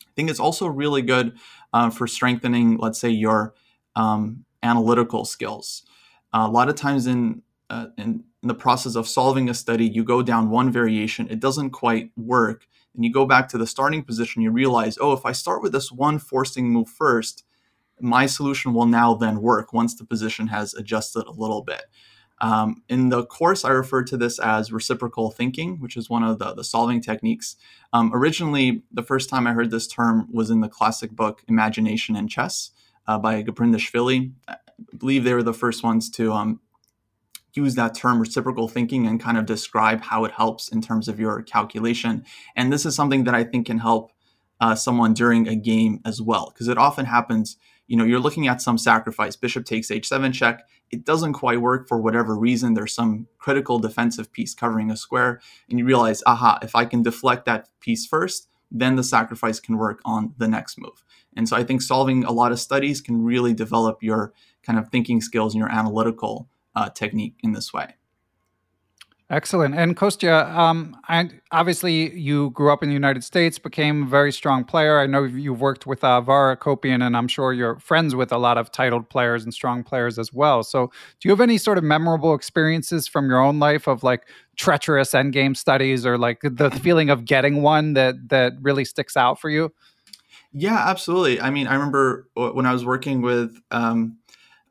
I 0.01 0.11
think 0.15 0.31
it's 0.31 0.39
also 0.39 0.65
really 0.65 1.03
good 1.03 1.37
uh, 1.73 1.91
for 1.91 2.07
strengthening, 2.07 2.77
let's 2.77 2.99
say, 2.99 3.09
your 3.09 3.53
um, 3.95 4.45
analytical 4.63 5.25
skills. 5.25 5.83
Uh, 6.33 6.47
a 6.47 6.51
lot 6.51 6.69
of 6.69 6.75
times 6.75 7.05
in, 7.05 7.43
uh, 7.69 7.89
in 7.99 8.23
in 8.43 8.47
the 8.47 8.55
process 8.55 8.95
of 8.95 9.07
solving 9.07 9.49
a 9.49 9.53
study, 9.53 9.85
you 9.85 10.03
go 10.03 10.21
down 10.21 10.49
one 10.49 10.71
variation, 10.71 11.27
it 11.29 11.39
doesn't 11.39 11.71
quite 11.71 12.11
work, 12.15 12.67
and 12.95 13.03
you 13.03 13.11
go 13.11 13.25
back 13.25 13.49
to 13.49 13.57
the 13.57 13.67
starting 13.67 14.03
position. 14.03 14.41
You 14.41 14.51
realize, 14.51 14.97
oh, 15.01 15.11
if 15.11 15.25
I 15.25 15.31
start 15.33 15.61
with 15.61 15.71
this 15.71 15.91
one 15.91 16.17
forcing 16.19 16.69
move 16.69 16.87
first, 16.87 17.43
my 17.99 18.25
solution 18.25 18.73
will 18.73 18.85
now 18.85 19.13
then 19.15 19.41
work 19.41 19.73
once 19.73 19.95
the 19.95 20.05
position 20.05 20.47
has 20.47 20.73
adjusted 20.73 21.25
a 21.25 21.31
little 21.31 21.63
bit. 21.63 21.83
Um, 22.39 22.83
in 22.87 23.09
the 23.09 23.25
course, 23.25 23.65
I 23.65 23.69
refer 23.69 24.03
to 24.03 24.17
this 24.17 24.37
as 24.39 24.71
reciprocal 24.71 25.31
thinking, 25.31 25.79
which 25.79 25.97
is 25.97 26.09
one 26.09 26.23
of 26.23 26.37
the, 26.37 26.53
the 26.53 26.63
solving 26.63 27.01
techniques. 27.01 27.55
Um, 27.93 28.11
originally, 28.13 28.83
the 28.91 29.01
first 29.01 29.29
time 29.29 29.47
I 29.47 29.53
heard 29.53 29.71
this 29.71 29.87
term 29.87 30.27
was 30.31 30.51
in 30.51 30.61
the 30.61 30.69
classic 30.69 31.11
book 31.11 31.43
Imagination 31.47 32.15
and 32.15 32.29
Chess 32.29 32.71
uh, 33.07 33.17
by 33.17 33.41
Gaprindashvili. 33.41 34.33
I 34.47 34.57
believe 34.95 35.23
they 35.23 35.33
were 35.33 35.41
the 35.41 35.53
first 35.53 35.83
ones 35.83 36.11
to 36.11 36.31
um, 36.31 36.59
use 37.53 37.73
that 37.73 37.95
term 37.95 38.19
reciprocal 38.19 38.67
thinking 38.67 39.07
and 39.07 39.19
kind 39.19 39.39
of 39.39 39.47
describe 39.47 40.03
how 40.03 40.23
it 40.23 40.31
helps 40.33 40.69
in 40.69 40.81
terms 40.81 41.07
of 41.07 41.19
your 41.19 41.41
calculation. 41.41 42.23
And 42.55 42.71
this 42.71 42.85
is 42.85 42.93
something 42.93 43.23
that 43.23 43.33
I 43.33 43.43
think 43.43 43.65
can 43.65 43.79
help 43.79 44.11
uh, 44.61 44.75
someone 44.75 45.15
during 45.15 45.47
a 45.47 45.55
game 45.55 46.01
as 46.05 46.21
well, 46.21 46.51
because 46.53 46.67
it 46.67 46.77
often 46.77 47.05
happens 47.05 47.57
you 47.87 47.95
know, 47.97 48.03
you're 48.03 48.19
looking 48.19 48.47
at 48.47 48.61
some 48.61 48.77
sacrifice. 48.77 49.35
Bishop 49.35 49.65
takes 49.65 49.89
h7 49.89 50.33
check. 50.33 50.67
It 50.91 51.05
doesn't 51.05 51.33
quite 51.33 51.61
work 51.61 51.87
for 51.87 51.99
whatever 51.99 52.37
reason. 52.37 52.73
There's 52.73 52.93
some 52.93 53.27
critical 53.37 53.79
defensive 53.79 54.31
piece 54.31 54.53
covering 54.53 54.91
a 54.91 54.97
square. 54.97 55.41
And 55.69 55.79
you 55.79 55.85
realize, 55.85 56.21
aha, 56.25 56.59
if 56.61 56.75
I 56.75 56.85
can 56.85 57.01
deflect 57.01 57.45
that 57.45 57.69
piece 57.79 58.05
first, 58.05 58.49
then 58.69 58.95
the 58.95 59.03
sacrifice 59.03 59.59
can 59.59 59.77
work 59.77 60.01
on 60.05 60.33
the 60.37 60.47
next 60.47 60.77
move. 60.77 61.03
And 61.35 61.47
so 61.47 61.55
I 61.55 61.63
think 61.63 61.81
solving 61.81 62.23
a 62.23 62.31
lot 62.31 62.51
of 62.51 62.59
studies 62.59 62.99
can 63.01 63.23
really 63.23 63.53
develop 63.53 64.03
your 64.03 64.33
kind 64.63 64.77
of 64.77 64.89
thinking 64.89 65.21
skills 65.21 65.53
and 65.53 65.59
your 65.59 65.71
analytical 65.71 66.49
uh, 66.75 66.89
technique 66.89 67.35
in 67.41 67.53
this 67.53 67.73
way. 67.73 67.96
Excellent. 69.29 69.75
And 69.75 69.97
Kostya, 69.97 70.45
um, 70.57 70.95
I, 71.09 71.29
obviously 71.51 72.17
you 72.17 72.51
grew 72.51 72.71
up 72.71 72.81
in 72.81 72.87
the 72.87 72.93
United 72.93 73.25
States, 73.25 73.59
became 73.59 74.03
a 74.03 74.05
very 74.05 74.31
strong 74.31 74.63
player. 74.63 75.01
I 75.01 75.05
know 75.05 75.25
you've 75.25 75.59
worked 75.59 75.85
with 75.85 76.01
uh, 76.01 76.21
Vara 76.21 76.55
Akobian, 76.55 77.05
and 77.05 77.17
I'm 77.17 77.27
sure 77.27 77.51
you're 77.51 77.77
friends 77.77 78.15
with 78.15 78.31
a 78.31 78.37
lot 78.37 78.57
of 78.57 78.71
titled 78.71 79.09
players 79.09 79.43
and 79.43 79.53
strong 79.53 79.83
players 79.83 80.17
as 80.17 80.31
well. 80.31 80.63
So, 80.63 80.87
do 81.19 81.27
you 81.27 81.31
have 81.31 81.41
any 81.41 81.57
sort 81.57 81.77
of 81.77 81.83
memorable 81.83 82.33
experiences 82.33 83.05
from 83.05 83.29
your 83.29 83.39
own 83.39 83.59
life 83.59 83.85
of 83.85 84.01
like 84.01 84.29
treacherous 84.55 85.11
endgame 85.11 85.57
studies, 85.57 86.05
or 86.05 86.17
like 86.17 86.39
the 86.43 86.71
feeling 86.71 87.09
of 87.09 87.25
getting 87.25 87.61
one 87.61 87.95
that 87.95 88.29
that 88.29 88.53
really 88.61 88.85
sticks 88.85 89.17
out 89.17 89.41
for 89.41 89.49
you? 89.49 89.73
Yeah, 90.53 90.87
absolutely. 90.87 91.41
I 91.41 91.49
mean, 91.49 91.67
I 91.67 91.73
remember 91.73 92.29
when 92.33 92.65
I 92.65 92.71
was 92.71 92.85
working 92.85 93.21
with. 93.21 93.59
Um, 93.71 94.19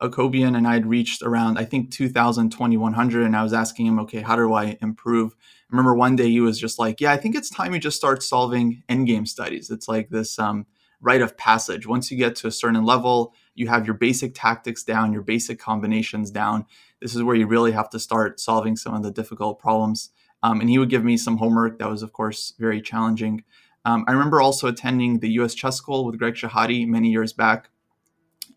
Akobian 0.01 0.55
and 0.55 0.67
I 0.67 0.73
had 0.73 0.85
reached 0.85 1.21
around, 1.21 1.57
I 1.57 1.65
think, 1.65 1.91
2000, 1.91 2.51
2100. 2.51 3.25
And 3.25 3.35
I 3.35 3.43
was 3.43 3.53
asking 3.53 3.87
him, 3.87 3.99
okay, 3.99 4.21
how 4.21 4.35
do 4.35 4.53
I 4.53 4.77
improve? 4.81 5.33
I 5.33 5.65
remember 5.71 5.95
one 5.95 6.15
day 6.15 6.29
he 6.29 6.39
was 6.39 6.59
just 6.59 6.79
like, 6.79 7.01
yeah, 7.01 7.11
I 7.11 7.17
think 7.17 7.35
it's 7.35 7.49
time 7.49 7.73
you 7.73 7.79
just 7.79 7.97
start 7.97 8.23
solving 8.23 8.83
endgame 8.87 9.27
studies. 9.27 9.69
It's 9.69 9.87
like 9.87 10.09
this 10.09 10.37
um, 10.39 10.65
rite 11.01 11.21
of 11.21 11.37
passage. 11.37 11.87
Once 11.87 12.11
you 12.11 12.17
get 12.17 12.35
to 12.37 12.47
a 12.47 12.51
certain 12.51 12.83
level, 12.83 13.33
you 13.55 13.67
have 13.67 13.85
your 13.85 13.95
basic 13.95 14.33
tactics 14.35 14.83
down, 14.83 15.13
your 15.13 15.23
basic 15.23 15.59
combinations 15.59 16.31
down. 16.31 16.65
This 17.01 17.15
is 17.15 17.23
where 17.23 17.35
you 17.35 17.47
really 17.47 17.71
have 17.71 17.89
to 17.91 17.99
start 17.99 18.39
solving 18.39 18.75
some 18.75 18.93
of 18.93 19.03
the 19.03 19.11
difficult 19.11 19.59
problems. 19.59 20.11
Um, 20.43 20.61
and 20.61 20.69
he 20.69 20.77
would 20.77 20.89
give 20.89 21.03
me 21.03 21.17
some 21.17 21.37
homework 21.37 21.79
that 21.79 21.89
was, 21.89 22.03
of 22.03 22.13
course, 22.13 22.53
very 22.59 22.81
challenging. 22.81 23.43
Um, 23.83 24.05
I 24.07 24.11
remember 24.11 24.41
also 24.41 24.67
attending 24.67 25.19
the 25.19 25.29
US 25.39 25.55
Chess 25.55 25.77
School 25.77 26.05
with 26.05 26.19
Greg 26.19 26.35
Shahade 26.35 26.87
many 26.87 27.09
years 27.09 27.33
back 27.33 27.69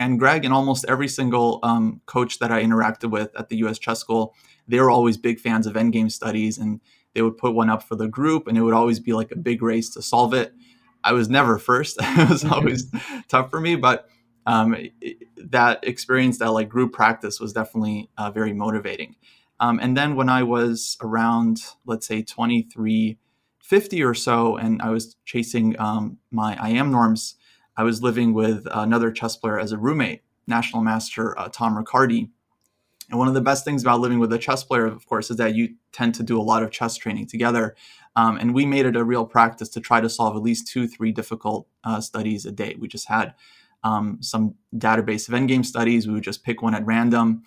and 0.01 0.19
Greg 0.19 0.47
and 0.47 0.53
almost 0.53 0.87
every 0.89 1.07
single 1.07 1.61
um, 1.63 2.01
coach 2.07 2.39
that 2.39 2.51
I 2.51 2.65
interacted 2.65 3.11
with 3.11 3.31
at 3.39 3.51
the 3.51 3.57
U.S. 3.59 3.79
Chess 3.79 4.01
School, 4.01 4.35
they 4.67 4.81
were 4.81 4.91
always 4.91 5.19
big 5.19 5.39
fans 5.39 5.67
of 5.67 5.75
endgame 5.75 6.11
studies, 6.11 6.57
and 6.57 6.81
they 7.15 7.21
would 7.21 7.37
put 7.37 7.55
one 7.55 7.69
up 7.69 7.83
for 7.83 7.97
the 7.97 8.09
group, 8.09 8.49
and 8.49 8.57
it 8.57 8.63
would 8.63 8.75
always 8.75 8.99
be 8.99 9.13
like 9.13 9.31
a 9.31 9.37
big 9.37 9.63
race 9.63 9.91
to 9.91 10.03
solve 10.03 10.33
it. 10.33 10.55
I 11.05 11.13
was 11.13 11.29
never 11.29 11.59
first; 11.59 11.99
it 12.01 12.31
was 12.31 12.43
mm-hmm. 12.43 12.53
always 12.53 12.91
tough 13.29 13.51
for 13.51 13.61
me, 13.61 13.77
but 13.77 14.09
um, 14.47 14.75
it, 15.01 15.19
that 15.51 15.87
experience, 15.87 16.39
that 16.39 16.51
like 16.51 16.71
group 16.71 16.95
practice, 16.95 17.39
was 17.39 17.53
definitely 17.53 18.11
uh, 18.17 18.31
very 18.31 18.55
motivating. 18.55 19.17
Um, 19.61 19.79
and 19.81 19.95
then 19.95 20.17
when 20.17 20.31
I 20.31 20.43
was 20.43 20.97
around, 21.03 21.61
let's 21.85 22.07
say, 22.07 22.23
23, 22.23 23.19
50 23.63 24.03
or 24.03 24.15
so, 24.15 24.57
and 24.57 24.81
I 24.81 24.89
was 24.89 25.17
chasing 25.27 25.79
um, 25.79 26.17
my 26.31 26.57
IM 26.67 26.91
norms 26.91 27.37
I 27.81 27.83
was 27.83 28.03
living 28.03 28.35
with 28.35 28.69
another 28.71 29.11
chess 29.11 29.37
player 29.37 29.59
as 29.59 29.73
a 29.73 29.79
roommate, 29.79 30.21
national 30.47 30.83
master 30.83 31.39
uh, 31.39 31.49
Tom 31.49 31.79
Riccardi. 31.79 32.29
And 33.09 33.19
one 33.19 33.27
of 33.27 33.33
the 33.33 33.41
best 33.41 33.65
things 33.65 33.81
about 33.81 34.01
living 34.01 34.19
with 34.19 34.31
a 34.35 34.39
chess 34.39 34.63
player, 34.63 34.85
of 34.85 35.07
course, 35.07 35.31
is 35.31 35.39
that 35.39 35.55
you 35.55 35.77
tend 35.91 36.15
to 36.17 36.23
do 36.23 36.39
a 36.39 36.43
lot 36.43 36.63
of 36.63 36.71
chess 36.71 36.99
training 36.99 37.29
together. 37.29 37.75
Um, 38.17 38.37
and 38.37 38.53
we 38.53 38.67
made 38.67 38.85
it 38.85 38.97
a 38.97 39.03
real 39.03 39.25
practice 39.25 39.71
to 39.71 39.81
try 39.81 40.03
to 40.03 40.11
solve 40.11 40.37
at 40.37 40.43
least 40.43 40.67
two, 40.67 40.87
three 40.87 41.11
difficult 41.11 41.69
uh, 41.83 42.03
studies 42.03 42.45
a 42.45 42.53
day. 42.53 42.77
We 42.79 42.87
just 42.87 43.09
had 43.09 43.33
um, 43.83 44.19
some 44.21 44.57
database 44.75 45.27
of 45.27 45.33
endgame 45.33 45.65
studies. 45.65 46.07
We 46.07 46.13
would 46.13 46.23
just 46.23 46.45
pick 46.45 46.61
one 46.61 46.75
at 46.75 46.85
random, 46.85 47.45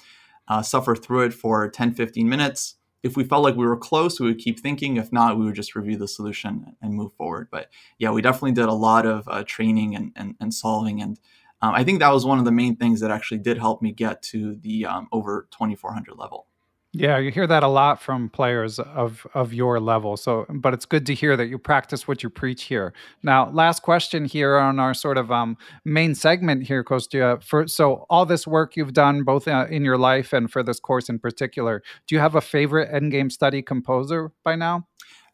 uh, 0.47 0.63
suffer 0.63 0.95
through 0.95 1.25
it 1.25 1.35
for 1.35 1.69
10, 1.69 1.93
15 1.93 2.27
minutes, 2.27 2.77
if 3.03 3.17
we 3.17 3.25
felt 3.25 3.43
like 3.43 3.55
we 3.55 3.65
were 3.65 3.77
close, 3.77 4.19
we 4.19 4.27
would 4.27 4.39
keep 4.39 4.60
thinking. 4.60 4.95
If 4.95 5.12
not, 5.12 5.38
we 5.38 5.45
would 5.45 5.55
just 5.55 5.75
review 5.75 5.98
the 5.98 6.07
solution 6.07 6.75
and 6.81 6.93
move 6.93 7.13
forward. 7.13 7.50
But 7.51 7.69
yeah, 8.00 8.12
we 8.12 8.22
definitely 8.22 8.53
did 8.53 8.65
a 8.65 8.74
lot 8.74 9.05
of 9.05 9.27
uh, 9.27 9.43
training 9.45 9.95
and, 9.95 10.13
and, 10.15 10.36
and, 10.39 10.53
solving. 10.53 11.01
And 11.01 11.19
um, 11.62 11.75
I 11.75 11.83
think 11.83 12.00
that 12.00 12.13
was 12.13 12.25
one 12.25 12.39
of 12.39 12.45
the 12.45 12.51
main 12.51 12.77
things 12.77 13.01
that 13.01 13.12
actually 13.12 13.39
did 13.39 13.57
help 13.57 13.81
me 13.81 13.91
get 13.91 14.22
to 14.24 14.55
the 14.55 14.86
um, 14.86 15.10
over 15.12 15.48
2400 15.51 16.17
level. 16.17 16.48
Yeah, 16.95 17.17
you 17.17 17.31
hear 17.31 17.47
that 17.47 17.63
a 17.63 17.67
lot 17.67 18.03
from 18.03 18.29
players 18.29 18.77
of 18.77 19.25
of 19.33 19.51
your 19.51 19.79
level. 19.79 20.15
So, 20.15 20.45
but 20.47 20.75
it's 20.75 20.85
good 20.85 21.07
to 21.07 21.15
hear 21.15 21.35
that 21.35 21.47
you 21.47 21.57
practice 21.57 22.07
what 22.07 22.21
you 22.21 22.29
preach 22.29 22.65
here. 22.65 22.93
Now, 23.23 23.50
last 23.50 23.81
question 23.81 24.25
here 24.25 24.57
on 24.57 24.79
our 24.79 24.93
sort 24.93 25.17
of 25.17 25.31
um, 25.31 25.57
main 25.85 26.13
segment 26.13 26.67
here, 26.67 26.83
Kostya. 26.83 27.39
For 27.43 27.67
so 27.67 28.05
all 28.12 28.27
this 28.27 28.45
work 28.45 28.77
you've 28.77 28.93
done, 28.93 29.23
both 29.23 29.47
uh, 29.47 29.65
in 29.71 29.83
your 29.83 29.97
life 29.97 30.33
and 30.33 30.51
for 30.51 30.62
this 30.62 30.79
course 30.79 31.09
in 31.09 31.17
particular, 31.17 31.81
do 32.05 32.13
you 32.13 32.21
have 32.21 32.35
a 32.35 32.41
favorite 32.41 32.91
endgame 32.91 33.31
study 33.31 33.63
composer 33.63 34.31
by 34.43 34.55
now? 34.55 34.88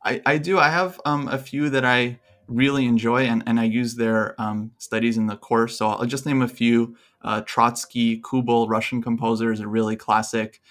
I, 0.06 0.22
I 0.26 0.38
do. 0.38 0.60
I 0.60 0.70
have 0.70 1.02
um, 1.04 1.28
a 1.28 1.38
few 1.38 1.70
that 1.72 1.84
I 1.84 2.20
really 2.48 2.86
enjoy, 2.86 3.26
and, 3.26 3.44
and 3.46 3.60
I 3.60 3.66
use 3.66 3.96
their 3.96 4.40
um, 4.42 4.72
studies 4.78 5.18
in 5.18 5.28
the 5.28 5.36
course. 5.36 5.78
So 5.78 5.88
I'll 5.88 6.06
just 6.06 6.26
name 6.26 6.42
a 6.42 6.48
few. 6.48 6.96
Uh, 7.22 7.42
Troitzky, 7.42 8.22
Kubbel, 8.22 8.70
Russian 8.70 9.02
composers, 9.02 9.60
are 9.60 9.68
really 9.68 9.98
classic 9.98 10.62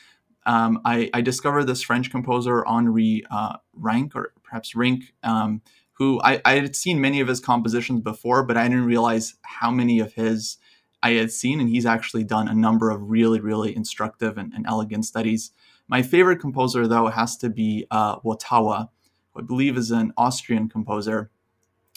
um, 0.48 0.80
I, 0.84 1.10
I, 1.12 1.20
discovered 1.20 1.64
this 1.64 1.82
French 1.82 2.10
composer 2.10 2.66
Henri 2.66 3.22
uh, 3.30 3.58
Rank, 3.74 4.16
or 4.16 4.32
perhaps 4.42 4.74
Rinck, 4.74 5.02
um, 5.22 5.60
who 5.92 6.20
I, 6.24 6.40
I, 6.42 6.54
had 6.54 6.74
seen 6.74 7.02
many 7.02 7.20
of 7.20 7.28
his 7.28 7.38
compositions 7.38 8.00
before, 8.00 8.42
but 8.42 8.56
I 8.56 8.62
didn't 8.66 8.86
realize 8.86 9.34
how 9.42 9.70
many 9.70 10.00
of 10.00 10.14
his 10.14 10.56
I 11.02 11.12
had 11.12 11.30
seen, 11.30 11.60
and 11.60 11.68
he's 11.68 11.84
actually 11.84 12.24
done 12.24 12.48
a 12.48 12.54
number 12.54 12.90
of 12.90 13.10
really, 13.10 13.40
really 13.40 13.76
instructive 13.76 14.38
and, 14.38 14.54
and 14.54 14.64
elegant 14.66 15.04
studies. 15.04 15.52
My 15.86 16.00
favorite 16.00 16.40
composer, 16.40 16.88
though, 16.88 17.08
has 17.08 17.36
to 17.38 17.50
be 17.50 17.86
uh, 17.90 18.18
Wotawa, 18.20 18.88
who 19.32 19.40
I 19.40 19.44
believe 19.44 19.76
is 19.76 19.90
an 19.90 20.14
Austrian 20.16 20.70
composer. 20.70 21.30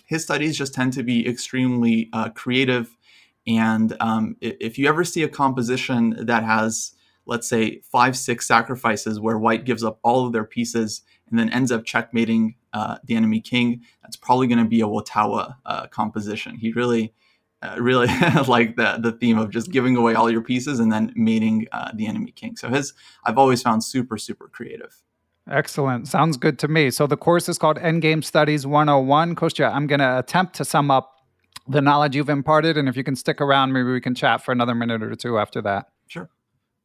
His 0.05 0.23
studies 0.23 0.57
just 0.57 0.73
tend 0.73 0.91
to 0.93 1.03
be 1.03 1.25
extremely 1.25 2.09
uh, 2.11 2.29
creative, 2.31 2.97
and 3.47 3.95
um, 4.01 4.35
if 4.41 4.77
you 4.77 4.89
ever 4.89 5.05
see 5.05 5.23
a 5.23 5.29
composition 5.29 6.25
that 6.25 6.43
has 6.43 6.93
let's 7.25 7.47
say 7.47 7.79
five 7.81 8.17
six 8.17 8.47
sacrifices 8.47 9.19
where 9.19 9.37
white 9.37 9.65
gives 9.65 9.83
up 9.83 9.99
all 10.03 10.25
of 10.25 10.33
their 10.33 10.43
pieces 10.43 11.01
and 11.29 11.39
then 11.39 11.49
ends 11.49 11.71
up 11.71 11.85
checkmating 11.85 12.55
uh, 12.73 12.97
the 13.03 13.15
enemy 13.15 13.41
king 13.41 13.81
that's 14.01 14.17
probably 14.17 14.47
going 14.47 14.57
to 14.57 14.65
be 14.65 14.81
a 14.81 14.87
wotawa 14.87 15.55
uh, 15.65 15.87
composition 15.87 16.55
he 16.55 16.71
really 16.71 17.13
uh, 17.61 17.75
really 17.79 18.07
like 18.47 18.75
the 18.75 18.97
the 19.01 19.11
theme 19.11 19.37
of 19.37 19.49
just 19.49 19.71
giving 19.71 19.95
away 19.95 20.13
all 20.13 20.29
your 20.29 20.41
pieces 20.41 20.79
and 20.79 20.91
then 20.91 21.11
mating 21.15 21.67
uh, 21.71 21.91
the 21.93 22.07
enemy 22.07 22.31
king 22.31 22.55
so 22.55 22.69
his 22.69 22.93
i've 23.25 23.37
always 23.37 23.61
found 23.61 23.83
super 23.83 24.17
super 24.17 24.47
creative 24.47 25.03
Excellent. 25.49 26.07
Sounds 26.07 26.37
good 26.37 26.59
to 26.59 26.67
me. 26.67 26.91
So 26.91 27.07
the 27.07 27.17
course 27.17 27.49
is 27.49 27.57
called 27.57 27.77
Endgame 27.77 28.23
Studies 28.23 28.67
101. 28.67 29.35
Kostya, 29.35 29.71
I'm 29.73 29.87
going 29.87 29.99
to 29.99 30.19
attempt 30.19 30.55
to 30.57 30.65
sum 30.65 30.91
up 30.91 31.21
the 31.67 31.81
knowledge 31.81 32.15
you've 32.15 32.29
imparted. 32.29 32.77
And 32.77 32.87
if 32.87 32.95
you 32.95 33.03
can 33.03 33.15
stick 33.15 33.41
around, 33.41 33.73
maybe 33.73 33.91
we 33.91 34.01
can 34.01 34.13
chat 34.13 34.43
for 34.43 34.51
another 34.51 34.75
minute 34.75 35.01
or 35.01 35.15
two 35.15 35.39
after 35.39 35.61
that. 35.63 35.87
Sure. 36.07 36.29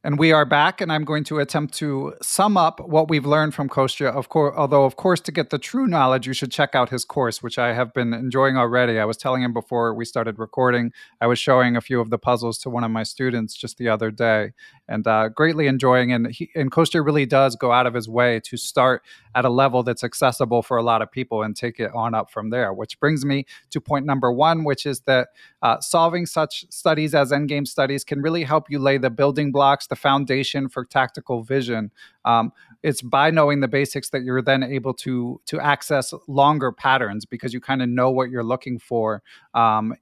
And 0.07 0.21
we 0.21 0.31
are 0.31 0.45
back, 0.45 0.81
and 0.81 0.93
I'm 0.93 1.03
going 1.03 1.25
to 1.25 1.41
attempt 1.41 1.75
to 1.79 2.15
sum 2.23 2.57
up 2.57 2.79
what 2.79 3.11
we've 3.11 3.27
learned 3.27 3.57
from 3.57 3.69
Kostya. 3.69 4.07
Of 4.07 4.29
course, 4.29 4.55
although 4.57 4.85
of 4.85 4.95
course, 4.95 5.19
to 5.23 5.33
get 5.33 5.51
the 5.51 5.59
true 5.59 5.89
knowledge, 5.89 6.29
you 6.29 6.33
should 6.33 6.53
check 6.53 6.77
out 6.77 6.91
his 6.91 7.05
course, 7.05 7.43
which 7.43 7.59
I 7.59 7.73
have 7.73 7.93
been 7.93 8.15
enjoying 8.15 8.57
already. 8.57 9.01
I 9.01 9.05
was 9.05 9.17
telling 9.17 9.43
him 9.43 9.53
before 9.53 9.93
we 9.95 10.05
started 10.05 10.39
recording. 10.39 10.93
I 11.21 11.27
was 11.27 11.41
showing 11.41 11.75
a 11.75 11.81
few 11.81 12.01
of 12.01 12.11
the 12.11 12.19
puzzles 12.19 12.57
to 12.59 12.71
one 12.71 12.85
of 12.85 12.93
my 12.93 13.03
students 13.03 13.57
just 13.57 13.79
the 13.79 13.89
other 13.89 14.13
day, 14.13 14.53
and 14.87 15.05
uh, 15.09 15.29
greatly 15.29 15.67
enjoying. 15.67 16.13
And 16.13 16.29
he, 16.29 16.51
and 16.55 16.71
Kostya 16.71 17.03
really 17.03 17.27
does 17.27 17.57
go 17.57 17.73
out 17.73 17.89
of 17.89 17.95
his 17.95 18.09
way 18.09 18.39
to 18.45 18.57
start 18.57 19.03
at 19.35 19.45
a 19.45 19.51
level 19.51 19.83
that's 19.83 20.05
accessible 20.05 20.63
for 20.63 20.77
a 20.77 20.85
lot 20.85 21.03
of 21.03 21.11
people 21.11 21.43
and 21.43 21.57
take 21.57 21.81
it 21.81 21.91
on 21.93 22.15
up 22.15 22.31
from 22.31 22.51
there. 22.51 22.73
Which 22.73 23.01
brings 23.01 23.25
me 23.25 23.45
to 23.71 23.81
point 23.81 24.07
number 24.07 24.31
one, 24.31 24.63
which 24.63 24.87
is 24.87 25.01
that 25.01 25.31
uh, 25.63 25.81
solving 25.81 26.27
such 26.27 26.65
studies 26.71 27.13
as 27.13 27.33
endgame 27.33 27.67
studies 27.67 28.05
can 28.05 28.23
really 28.23 28.45
help 28.45 28.71
you 28.71 28.79
lay 28.79 28.99
the 28.99 29.11
building 29.11 29.51
blocks, 29.51 29.89
the 29.89 29.96
foundation 29.97 30.69
for 30.69 30.85
tactical 30.85 31.43
vision. 31.43 31.91
Um, 32.25 32.53
it's 32.83 33.03
by 33.03 33.31
knowing 33.31 33.61
the 33.61 33.69
basics 33.69 34.11
that 34.11 34.23
you're 34.23 34.43
then 34.43 34.63
able 34.63 34.95
to 34.95 35.41
to 35.47 35.61
access 35.61 36.13
longer 36.29 36.73
patterns 36.73 37.25
because 37.25 37.53
you 37.53 37.61
kind 37.61 37.83
of 37.83 37.89
know 37.89 38.11
what 38.11 38.31
you're 38.31 38.45
looking 38.45 38.79
for 38.79 39.23
um, 39.55 39.95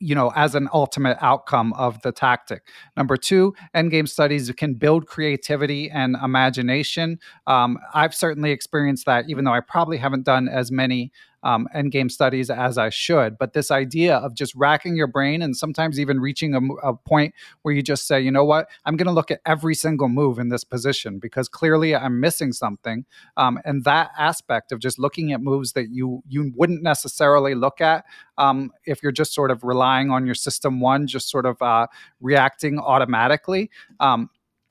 you 0.00 0.14
know 0.14 0.32
as 0.36 0.54
an 0.54 0.68
ultimate 0.72 1.16
outcome 1.20 1.72
of 1.74 2.00
the 2.02 2.12
tactic 2.12 2.62
number 2.96 3.16
two 3.16 3.54
endgame 3.74 4.08
studies 4.08 4.50
can 4.52 4.74
build 4.74 5.06
creativity 5.06 5.90
and 5.90 6.16
imagination 6.22 7.18
um, 7.46 7.78
i've 7.94 8.14
certainly 8.14 8.50
experienced 8.50 9.06
that 9.06 9.24
even 9.28 9.44
though 9.44 9.52
i 9.52 9.60
probably 9.60 9.96
haven't 9.96 10.24
done 10.24 10.48
as 10.48 10.70
many 10.70 11.10
um, 11.42 11.68
endgame 11.74 12.10
studies 12.10 12.50
as 12.50 12.78
I 12.78 12.90
should. 12.90 13.38
But 13.38 13.52
this 13.52 13.70
idea 13.70 14.16
of 14.16 14.34
just 14.34 14.54
racking 14.54 14.96
your 14.96 15.06
brain 15.06 15.42
and 15.42 15.56
sometimes 15.56 16.00
even 16.00 16.20
reaching 16.20 16.54
a, 16.54 16.60
a 16.88 16.94
point 16.94 17.34
where 17.62 17.74
you 17.74 17.82
just 17.82 18.06
say, 18.06 18.20
you 18.20 18.30
know 18.30 18.44
what, 18.44 18.68
I'm 18.84 18.96
going 18.96 19.06
to 19.06 19.12
look 19.12 19.30
at 19.30 19.40
every 19.46 19.74
single 19.74 20.08
move 20.08 20.38
in 20.38 20.48
this 20.48 20.64
position 20.64 21.18
because 21.18 21.48
clearly 21.48 21.94
I'm 21.94 22.20
missing 22.20 22.52
something. 22.52 23.04
Um, 23.36 23.58
and 23.64 23.84
that 23.84 24.10
aspect 24.18 24.72
of 24.72 24.80
just 24.80 24.98
looking 24.98 25.32
at 25.32 25.40
moves 25.40 25.72
that 25.72 25.90
you 25.90 26.22
you 26.28 26.52
wouldn't 26.56 26.82
necessarily 26.82 27.54
look 27.54 27.80
at 27.80 28.04
um, 28.38 28.70
if 28.86 29.02
you're 29.02 29.12
just 29.12 29.34
sort 29.34 29.50
of 29.50 29.64
relying 29.64 30.10
on 30.10 30.24
your 30.24 30.34
system 30.34 30.80
one, 30.80 31.06
just 31.06 31.28
sort 31.28 31.44
of 31.44 31.60
uh, 31.60 31.86
reacting 32.20 32.78
automatically. 32.78 33.70
Um, 34.00 34.30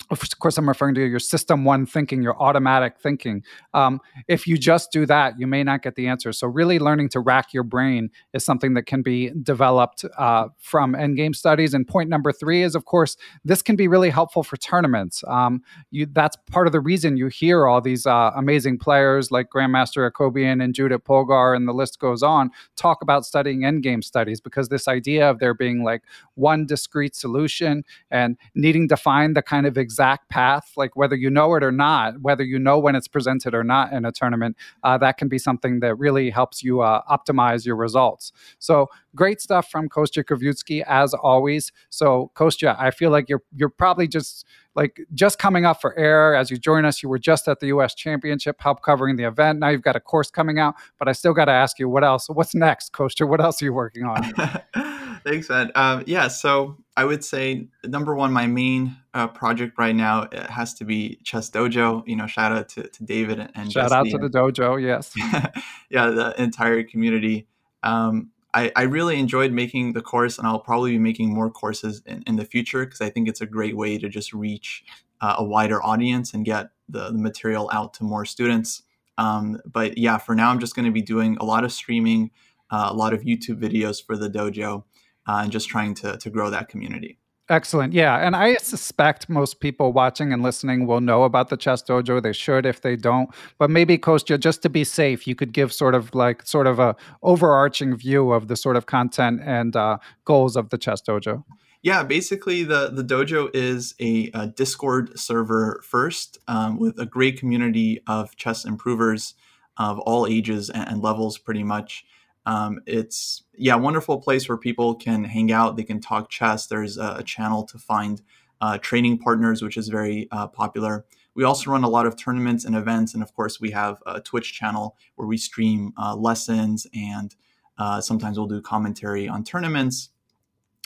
of 0.09 0.21
course, 0.39 0.57
I'm 0.57 0.67
referring 0.67 0.95
to 0.95 1.05
your 1.05 1.19
system 1.19 1.65
one 1.65 1.85
thinking, 1.85 2.21
your 2.21 2.41
automatic 2.41 2.97
thinking. 2.97 3.43
Um, 3.73 3.99
if 4.27 4.47
you 4.47 4.57
just 4.57 4.91
do 4.91 5.05
that, 5.05 5.39
you 5.39 5.47
may 5.47 5.63
not 5.63 5.81
get 5.81 5.95
the 5.95 6.07
answer. 6.07 6.31
So, 6.31 6.47
really 6.47 6.79
learning 6.79 7.09
to 7.09 7.19
rack 7.19 7.53
your 7.53 7.63
brain 7.63 8.09
is 8.33 8.45
something 8.45 8.73
that 8.75 8.83
can 8.83 9.01
be 9.01 9.31
developed 9.43 10.05
uh, 10.17 10.47
from 10.57 10.93
endgame 10.93 11.35
studies. 11.35 11.73
And 11.73 11.87
point 11.87 12.09
number 12.09 12.31
three 12.31 12.63
is, 12.63 12.75
of 12.75 12.85
course, 12.85 13.17
this 13.43 13.61
can 13.61 13.75
be 13.75 13.87
really 13.87 14.09
helpful 14.09 14.43
for 14.43 14.57
tournaments. 14.57 15.23
Um, 15.27 15.61
you, 15.91 16.05
that's 16.05 16.37
part 16.49 16.67
of 16.67 16.73
the 16.73 16.79
reason 16.79 17.17
you 17.17 17.27
hear 17.27 17.67
all 17.67 17.81
these 17.81 18.05
uh, 18.05 18.31
amazing 18.35 18.77
players 18.77 19.29
like 19.31 19.49
Grandmaster 19.49 20.09
Akobian 20.09 20.63
and 20.63 20.73
Judith 20.73 21.03
Polgar, 21.03 21.55
and 21.55 21.67
the 21.67 21.73
list 21.73 21.99
goes 21.99 22.23
on, 22.23 22.49
talk 22.75 23.01
about 23.01 23.25
studying 23.25 23.61
endgame 23.61 24.03
studies 24.03 24.39
because 24.39 24.69
this 24.69 24.87
idea 24.87 25.29
of 25.29 25.39
there 25.39 25.53
being 25.53 25.83
like 25.83 26.03
one 26.35 26.65
discrete 26.65 27.15
solution 27.15 27.83
and 28.09 28.37
needing 28.55 28.87
to 28.87 28.95
find 28.95 29.35
the 29.35 29.41
kind 29.41 29.65
of 29.65 29.77
exact 29.77 29.96
path, 30.29 30.71
like 30.75 30.95
whether 30.95 31.15
you 31.15 31.29
know 31.29 31.53
it 31.55 31.63
or 31.63 31.71
not, 31.71 32.21
whether 32.21 32.43
you 32.43 32.59
know 32.59 32.79
when 32.79 32.95
it's 32.95 33.07
presented 33.07 33.53
or 33.53 33.63
not 33.63 33.91
in 33.93 34.05
a 34.05 34.11
tournament, 34.11 34.55
uh, 34.83 34.97
that 34.97 35.17
can 35.17 35.27
be 35.27 35.37
something 35.37 35.79
that 35.79 35.95
really 35.95 36.29
helps 36.29 36.63
you 36.63 36.81
uh, 36.81 37.01
optimize 37.09 37.65
your 37.65 37.75
results. 37.75 38.31
So 38.59 38.89
great 39.15 39.41
stuff 39.41 39.69
from 39.69 39.89
Kostya 39.89 40.23
Kavutskiy 40.23 40.83
as 40.87 41.13
always. 41.13 41.71
So 41.89 42.31
Kostya, 42.35 42.75
I 42.79 42.91
feel 42.91 43.11
like 43.11 43.29
you're 43.29 43.43
you're 43.55 43.69
probably 43.69 44.07
just 44.07 44.45
like 44.75 45.01
just 45.13 45.39
coming 45.39 45.65
up 45.65 45.81
for 45.81 45.97
air 45.97 46.35
as 46.35 46.51
you 46.51 46.57
join 46.57 46.85
us. 46.85 47.01
You 47.01 47.09
were 47.09 47.19
just 47.19 47.47
at 47.47 47.59
the 47.59 47.67
U.S. 47.67 47.95
Championship, 47.95 48.61
help 48.61 48.83
covering 48.83 49.15
the 49.15 49.23
event. 49.23 49.59
Now 49.59 49.69
you've 49.69 49.81
got 49.81 49.95
a 49.95 49.99
course 49.99 50.29
coming 50.29 50.59
out, 50.59 50.75
but 50.99 51.07
I 51.07 51.13
still 51.13 51.33
got 51.33 51.45
to 51.45 51.51
ask 51.51 51.79
you, 51.79 51.89
what 51.89 52.03
else? 52.03 52.29
What's 52.29 52.53
next, 52.53 52.93
Kostya? 52.93 53.27
What 53.27 53.41
else 53.41 53.61
are 53.61 53.65
you 53.65 53.73
working 53.73 54.03
on? 54.03 54.23
Thanks, 55.25 55.49
man. 55.49 55.71
Um, 55.75 56.03
yeah, 56.05 56.27
so 56.27 56.77
I 56.97 57.05
would 57.05 57.23
say 57.23 57.67
number 57.85 58.15
one, 58.15 58.33
my 58.33 58.47
main 58.47 58.97
uh, 59.13 59.27
project 59.27 59.77
right 59.77 59.95
now 59.95 60.27
has 60.49 60.73
to 60.75 60.83
be 60.83 61.19
Chess 61.23 61.47
Dojo. 61.51 62.01
You 62.07 62.15
know, 62.15 62.25
shout 62.25 62.51
out 62.51 62.69
to, 62.69 62.87
to 62.87 63.03
David 63.03 63.39
and, 63.39 63.51
and 63.53 63.71
shout 63.71 63.91
out 63.91 64.07
to 64.07 64.17
the 64.17 64.29
dojo. 64.29 64.81
Yes, 64.81 65.13
yeah, 65.91 66.07
the 66.07 66.33
entire 66.41 66.81
community. 66.83 67.47
Um, 67.83 68.31
I, 68.51 68.71
I, 68.75 68.81
really 68.83 69.19
enjoyed 69.19 69.51
making 69.51 69.93
the 69.93 70.01
course, 70.01 70.39
and 70.39 70.47
I'll 70.47 70.59
probably 70.59 70.91
be 70.91 70.97
making 70.97 71.31
more 71.31 71.51
courses 71.51 72.01
in, 72.07 72.23
in 72.25 72.37
the 72.37 72.45
future 72.45 72.83
because 72.83 73.01
I 73.01 73.11
think 73.11 73.29
it's 73.29 73.41
a 73.41 73.45
great 73.45 73.77
way 73.77 73.99
to 73.99 74.09
just 74.09 74.33
reach 74.33 74.83
uh, 75.21 75.35
a 75.37 75.43
wider 75.43 75.81
audience 75.83 76.33
and 76.33 76.43
get 76.43 76.71
the, 76.89 77.11
the 77.11 77.19
material 77.19 77.69
out 77.71 77.93
to 77.95 78.03
more 78.03 78.25
students. 78.25 78.81
Um, 79.19 79.61
but 79.65 79.99
yeah, 79.99 80.17
for 80.17 80.33
now, 80.33 80.49
I'm 80.49 80.59
just 80.59 80.75
going 80.75 80.85
to 80.85 80.91
be 80.91 81.03
doing 81.03 81.37
a 81.39 81.45
lot 81.45 81.63
of 81.63 81.71
streaming, 81.71 82.31
uh, 82.71 82.87
a 82.89 82.93
lot 82.95 83.13
of 83.13 83.21
YouTube 83.21 83.59
videos 83.61 84.03
for 84.03 84.17
the 84.17 84.29
dojo, 84.29 84.83
uh, 85.27 85.41
and 85.43 85.51
just 85.51 85.67
trying 85.67 85.93
to, 85.95 86.17
to 86.17 86.29
grow 86.29 86.49
that 86.49 86.69
community. 86.69 87.19
Excellent. 87.49 87.93
Yeah. 87.93 88.17
And 88.17 88.35
I 88.35 88.55
suspect 88.57 89.29
most 89.29 89.61
people 89.61 89.93
watching 89.93 90.33
and 90.33 90.43
listening 90.43 90.85
will 90.85 90.99
know 90.99 91.23
about 91.23 91.47
the 91.47 91.55
Chess 91.55 91.81
Dojo. 91.81 92.21
They 92.21 92.33
should 92.33 92.65
if 92.65 92.81
they 92.81 92.97
don't. 92.97 93.29
But 93.57 93.69
maybe, 93.69 93.97
Kostya, 93.97 94.37
just 94.37 94.61
to 94.63 94.69
be 94.69 94.83
safe, 94.83 95.25
you 95.25 95.33
could 95.33 95.53
give 95.53 95.71
sort 95.71 95.95
of 95.95 96.13
like 96.13 96.45
sort 96.45 96.67
of 96.67 96.77
a 96.77 96.95
overarching 97.23 97.95
view 97.95 98.33
of 98.33 98.49
the 98.49 98.57
sort 98.57 98.75
of 98.75 98.85
content 98.85 99.39
and 99.45 99.77
uh, 99.77 99.97
goals 100.25 100.57
of 100.57 100.71
the 100.71 100.77
Chess 100.77 101.01
Dojo. 101.01 101.45
Yeah, 101.83 102.03
basically 102.03 102.63
the, 102.63 102.89
the 102.89 103.03
dojo 103.03 103.49
is 103.53 103.95
a, 104.01 104.29
a 104.33 104.47
Discord 104.47 105.17
server 105.17 105.81
first 105.85 106.37
um, 106.47 106.77
with 106.79 106.99
a 106.99 107.05
great 107.05 107.39
community 107.39 108.01
of 108.07 108.35
chess 108.35 108.65
improvers 108.65 109.35
of 109.77 109.99
all 109.99 110.27
ages 110.27 110.69
and, 110.69 110.85
and 110.89 111.01
levels 111.01 111.37
pretty 111.37 111.63
much. 111.63 112.03
Um, 112.47 112.79
it's 112.85 113.43
yeah, 113.55 113.75
wonderful 113.75 114.19
place 114.21 114.47
where 114.47 114.57
people 114.57 114.95
can 114.95 115.25
hang 115.25 115.51
out. 115.51 115.75
They 115.75 115.83
can 115.83 115.99
talk 115.99 116.29
chess. 116.29 116.65
There's 116.65 116.97
a, 116.97 117.17
a 117.19 117.23
channel 117.23 117.63
to 117.65 117.77
find 117.77 118.21
uh, 118.61 118.77
training 118.77 119.19
partners, 119.19 119.61
which 119.61 119.75
is 119.75 119.89
very 119.89 120.29
uh, 120.31 120.47
popular. 120.47 121.05
We 121.35 121.43
also 121.43 121.69
run 121.69 121.83
a 121.83 121.89
lot 121.89 122.07
of 122.07 122.15
tournaments 122.15 122.63
and 122.63 122.73
events, 122.73 123.13
and 123.13 123.21
of 123.21 123.33
course, 123.33 123.59
we 123.59 123.71
have 123.71 124.01
a 124.05 124.21
Twitch 124.21 124.53
channel 124.53 124.95
where 125.15 125.27
we 125.27 125.37
stream 125.37 125.91
uh, 125.97 126.15
lessons 126.15 126.87
and 126.95 127.35
uh, 127.77 127.99
sometimes 127.99 128.39
we'll 128.39 128.47
do 128.47 128.61
commentary 128.61 129.27
on 129.27 129.43
tournaments 129.43 130.09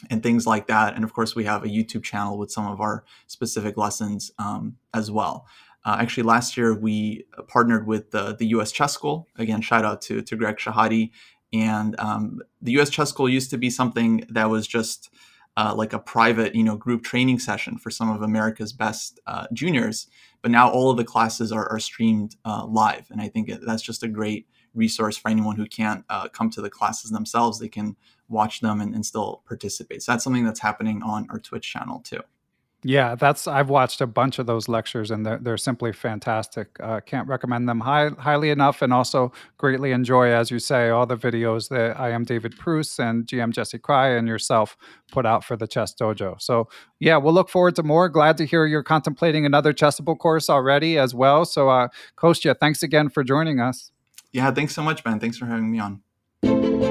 and 0.09 0.23
things 0.23 0.47
like 0.47 0.65
that. 0.65 0.95
And 0.95 1.03
of 1.03 1.13
course, 1.13 1.35
we 1.35 1.45
have 1.45 1.63
a 1.63 1.67
YouTube 1.67 2.03
channel 2.03 2.39
with 2.39 2.51
some 2.51 2.67
of 2.67 2.81
our 2.81 3.05
specific 3.27 3.77
lessons 3.77 4.31
um, 4.39 4.77
as 4.95 5.11
well. 5.11 5.45
Uh, 5.85 5.97
actually, 5.99 6.23
last 6.23 6.57
year 6.57 6.73
we 6.73 7.25
partnered 7.47 7.87
with 7.87 8.11
the, 8.11 8.35
the 8.35 8.47
U.S. 8.47 8.71
Chess 8.71 8.93
School. 8.93 9.27
Again, 9.37 9.61
shout 9.61 9.85
out 9.85 10.01
to, 10.03 10.21
to 10.21 10.35
Greg 10.35 10.57
Shahade 10.57 11.11
and 11.53 11.95
um, 11.99 12.41
the 12.61 12.71
U.S. 12.73 12.89
Chess 12.89 13.09
School 13.09 13.29
used 13.29 13.49
to 13.49 13.57
be 13.57 13.69
something 13.69 14.25
that 14.29 14.49
was 14.49 14.67
just 14.67 15.13
uh, 15.57 15.73
like 15.75 15.93
a 15.93 15.99
private, 15.99 16.55
you 16.55 16.63
know, 16.63 16.77
group 16.77 17.03
training 17.03 17.39
session 17.39 17.77
for 17.77 17.91
some 17.91 18.09
of 18.09 18.21
America's 18.21 18.71
best 18.71 19.19
uh, 19.27 19.47
juniors. 19.51 20.07
But 20.41 20.51
now 20.51 20.69
all 20.69 20.89
of 20.89 20.97
the 20.97 21.03
classes 21.03 21.51
are, 21.51 21.69
are 21.69 21.79
streamed 21.79 22.35
uh, 22.45 22.65
live, 22.65 23.07
and 23.11 23.21
I 23.21 23.27
think 23.27 23.51
that's 23.61 23.83
just 23.83 24.03
a 24.03 24.07
great 24.07 24.47
resource 24.73 25.17
for 25.17 25.29
anyone 25.29 25.57
who 25.57 25.65
can't 25.65 26.05
uh, 26.09 26.29
come 26.29 26.49
to 26.51 26.61
the 26.61 26.69
classes 26.69 27.11
themselves. 27.11 27.59
They 27.59 27.67
can 27.67 27.95
watch 28.29 28.61
them 28.61 28.79
and, 28.79 28.95
and 28.95 29.05
still 29.05 29.43
participate. 29.45 30.01
So 30.01 30.13
that's 30.13 30.23
something 30.23 30.45
that's 30.45 30.61
happening 30.61 31.03
on 31.03 31.27
our 31.29 31.39
Twitch 31.39 31.69
channel 31.71 31.99
too. 31.99 32.21
Yeah, 32.83 33.13
that's 33.13 33.47
I've 33.47 33.69
watched 33.69 34.01
a 34.01 34.07
bunch 34.07 34.39
of 34.39 34.47
those 34.47 34.67
lectures 34.67 35.11
and 35.11 35.23
they're, 35.23 35.37
they're 35.37 35.57
simply 35.57 35.93
fantastic. 35.93 36.77
Uh, 36.79 36.99
can't 36.99 37.27
recommend 37.27 37.69
them 37.69 37.81
high, 37.81 38.09
highly 38.17 38.49
enough, 38.49 38.81
and 38.81 38.91
also 38.91 39.31
greatly 39.59 39.91
enjoy, 39.91 40.29
as 40.29 40.49
you 40.49 40.57
say, 40.57 40.89
all 40.89 41.05
the 41.05 41.15
videos 41.15 41.69
that 41.69 41.99
IM 42.03 42.23
David 42.23 42.57
Pruess 42.57 42.97
and 42.97 43.27
GM 43.27 43.51
Jesse 43.51 43.77
Kraai 43.77 44.17
and 44.17 44.27
yourself 44.27 44.77
put 45.11 45.27
out 45.27 45.43
for 45.43 45.55
the 45.55 45.67
Chess 45.67 45.93
Dojo. 45.93 46.41
So 46.41 46.69
yeah, 46.99 47.17
we'll 47.17 47.33
look 47.33 47.49
forward 47.49 47.75
to 47.75 47.83
more. 47.83 48.09
Glad 48.09 48.37
to 48.37 48.45
hear 48.45 48.65
you're 48.65 48.81
contemplating 48.81 49.45
another 49.45 49.73
Chessable 49.73 50.17
course 50.17 50.49
already 50.49 50.97
as 50.97 51.13
well. 51.13 51.45
So 51.45 51.69
uh, 51.69 51.89
Kostya, 52.15 52.55
thanks 52.59 52.81
again 52.81 53.09
for 53.09 53.23
joining 53.23 53.59
us. 53.59 53.91
Yeah, 54.31 54.49
thanks 54.49 54.73
so 54.73 54.81
much, 54.81 55.03
Ben. 55.03 55.19
Thanks 55.19 55.37
for 55.37 55.45
having 55.45 55.71
me 55.71 55.79
on. 55.79 56.90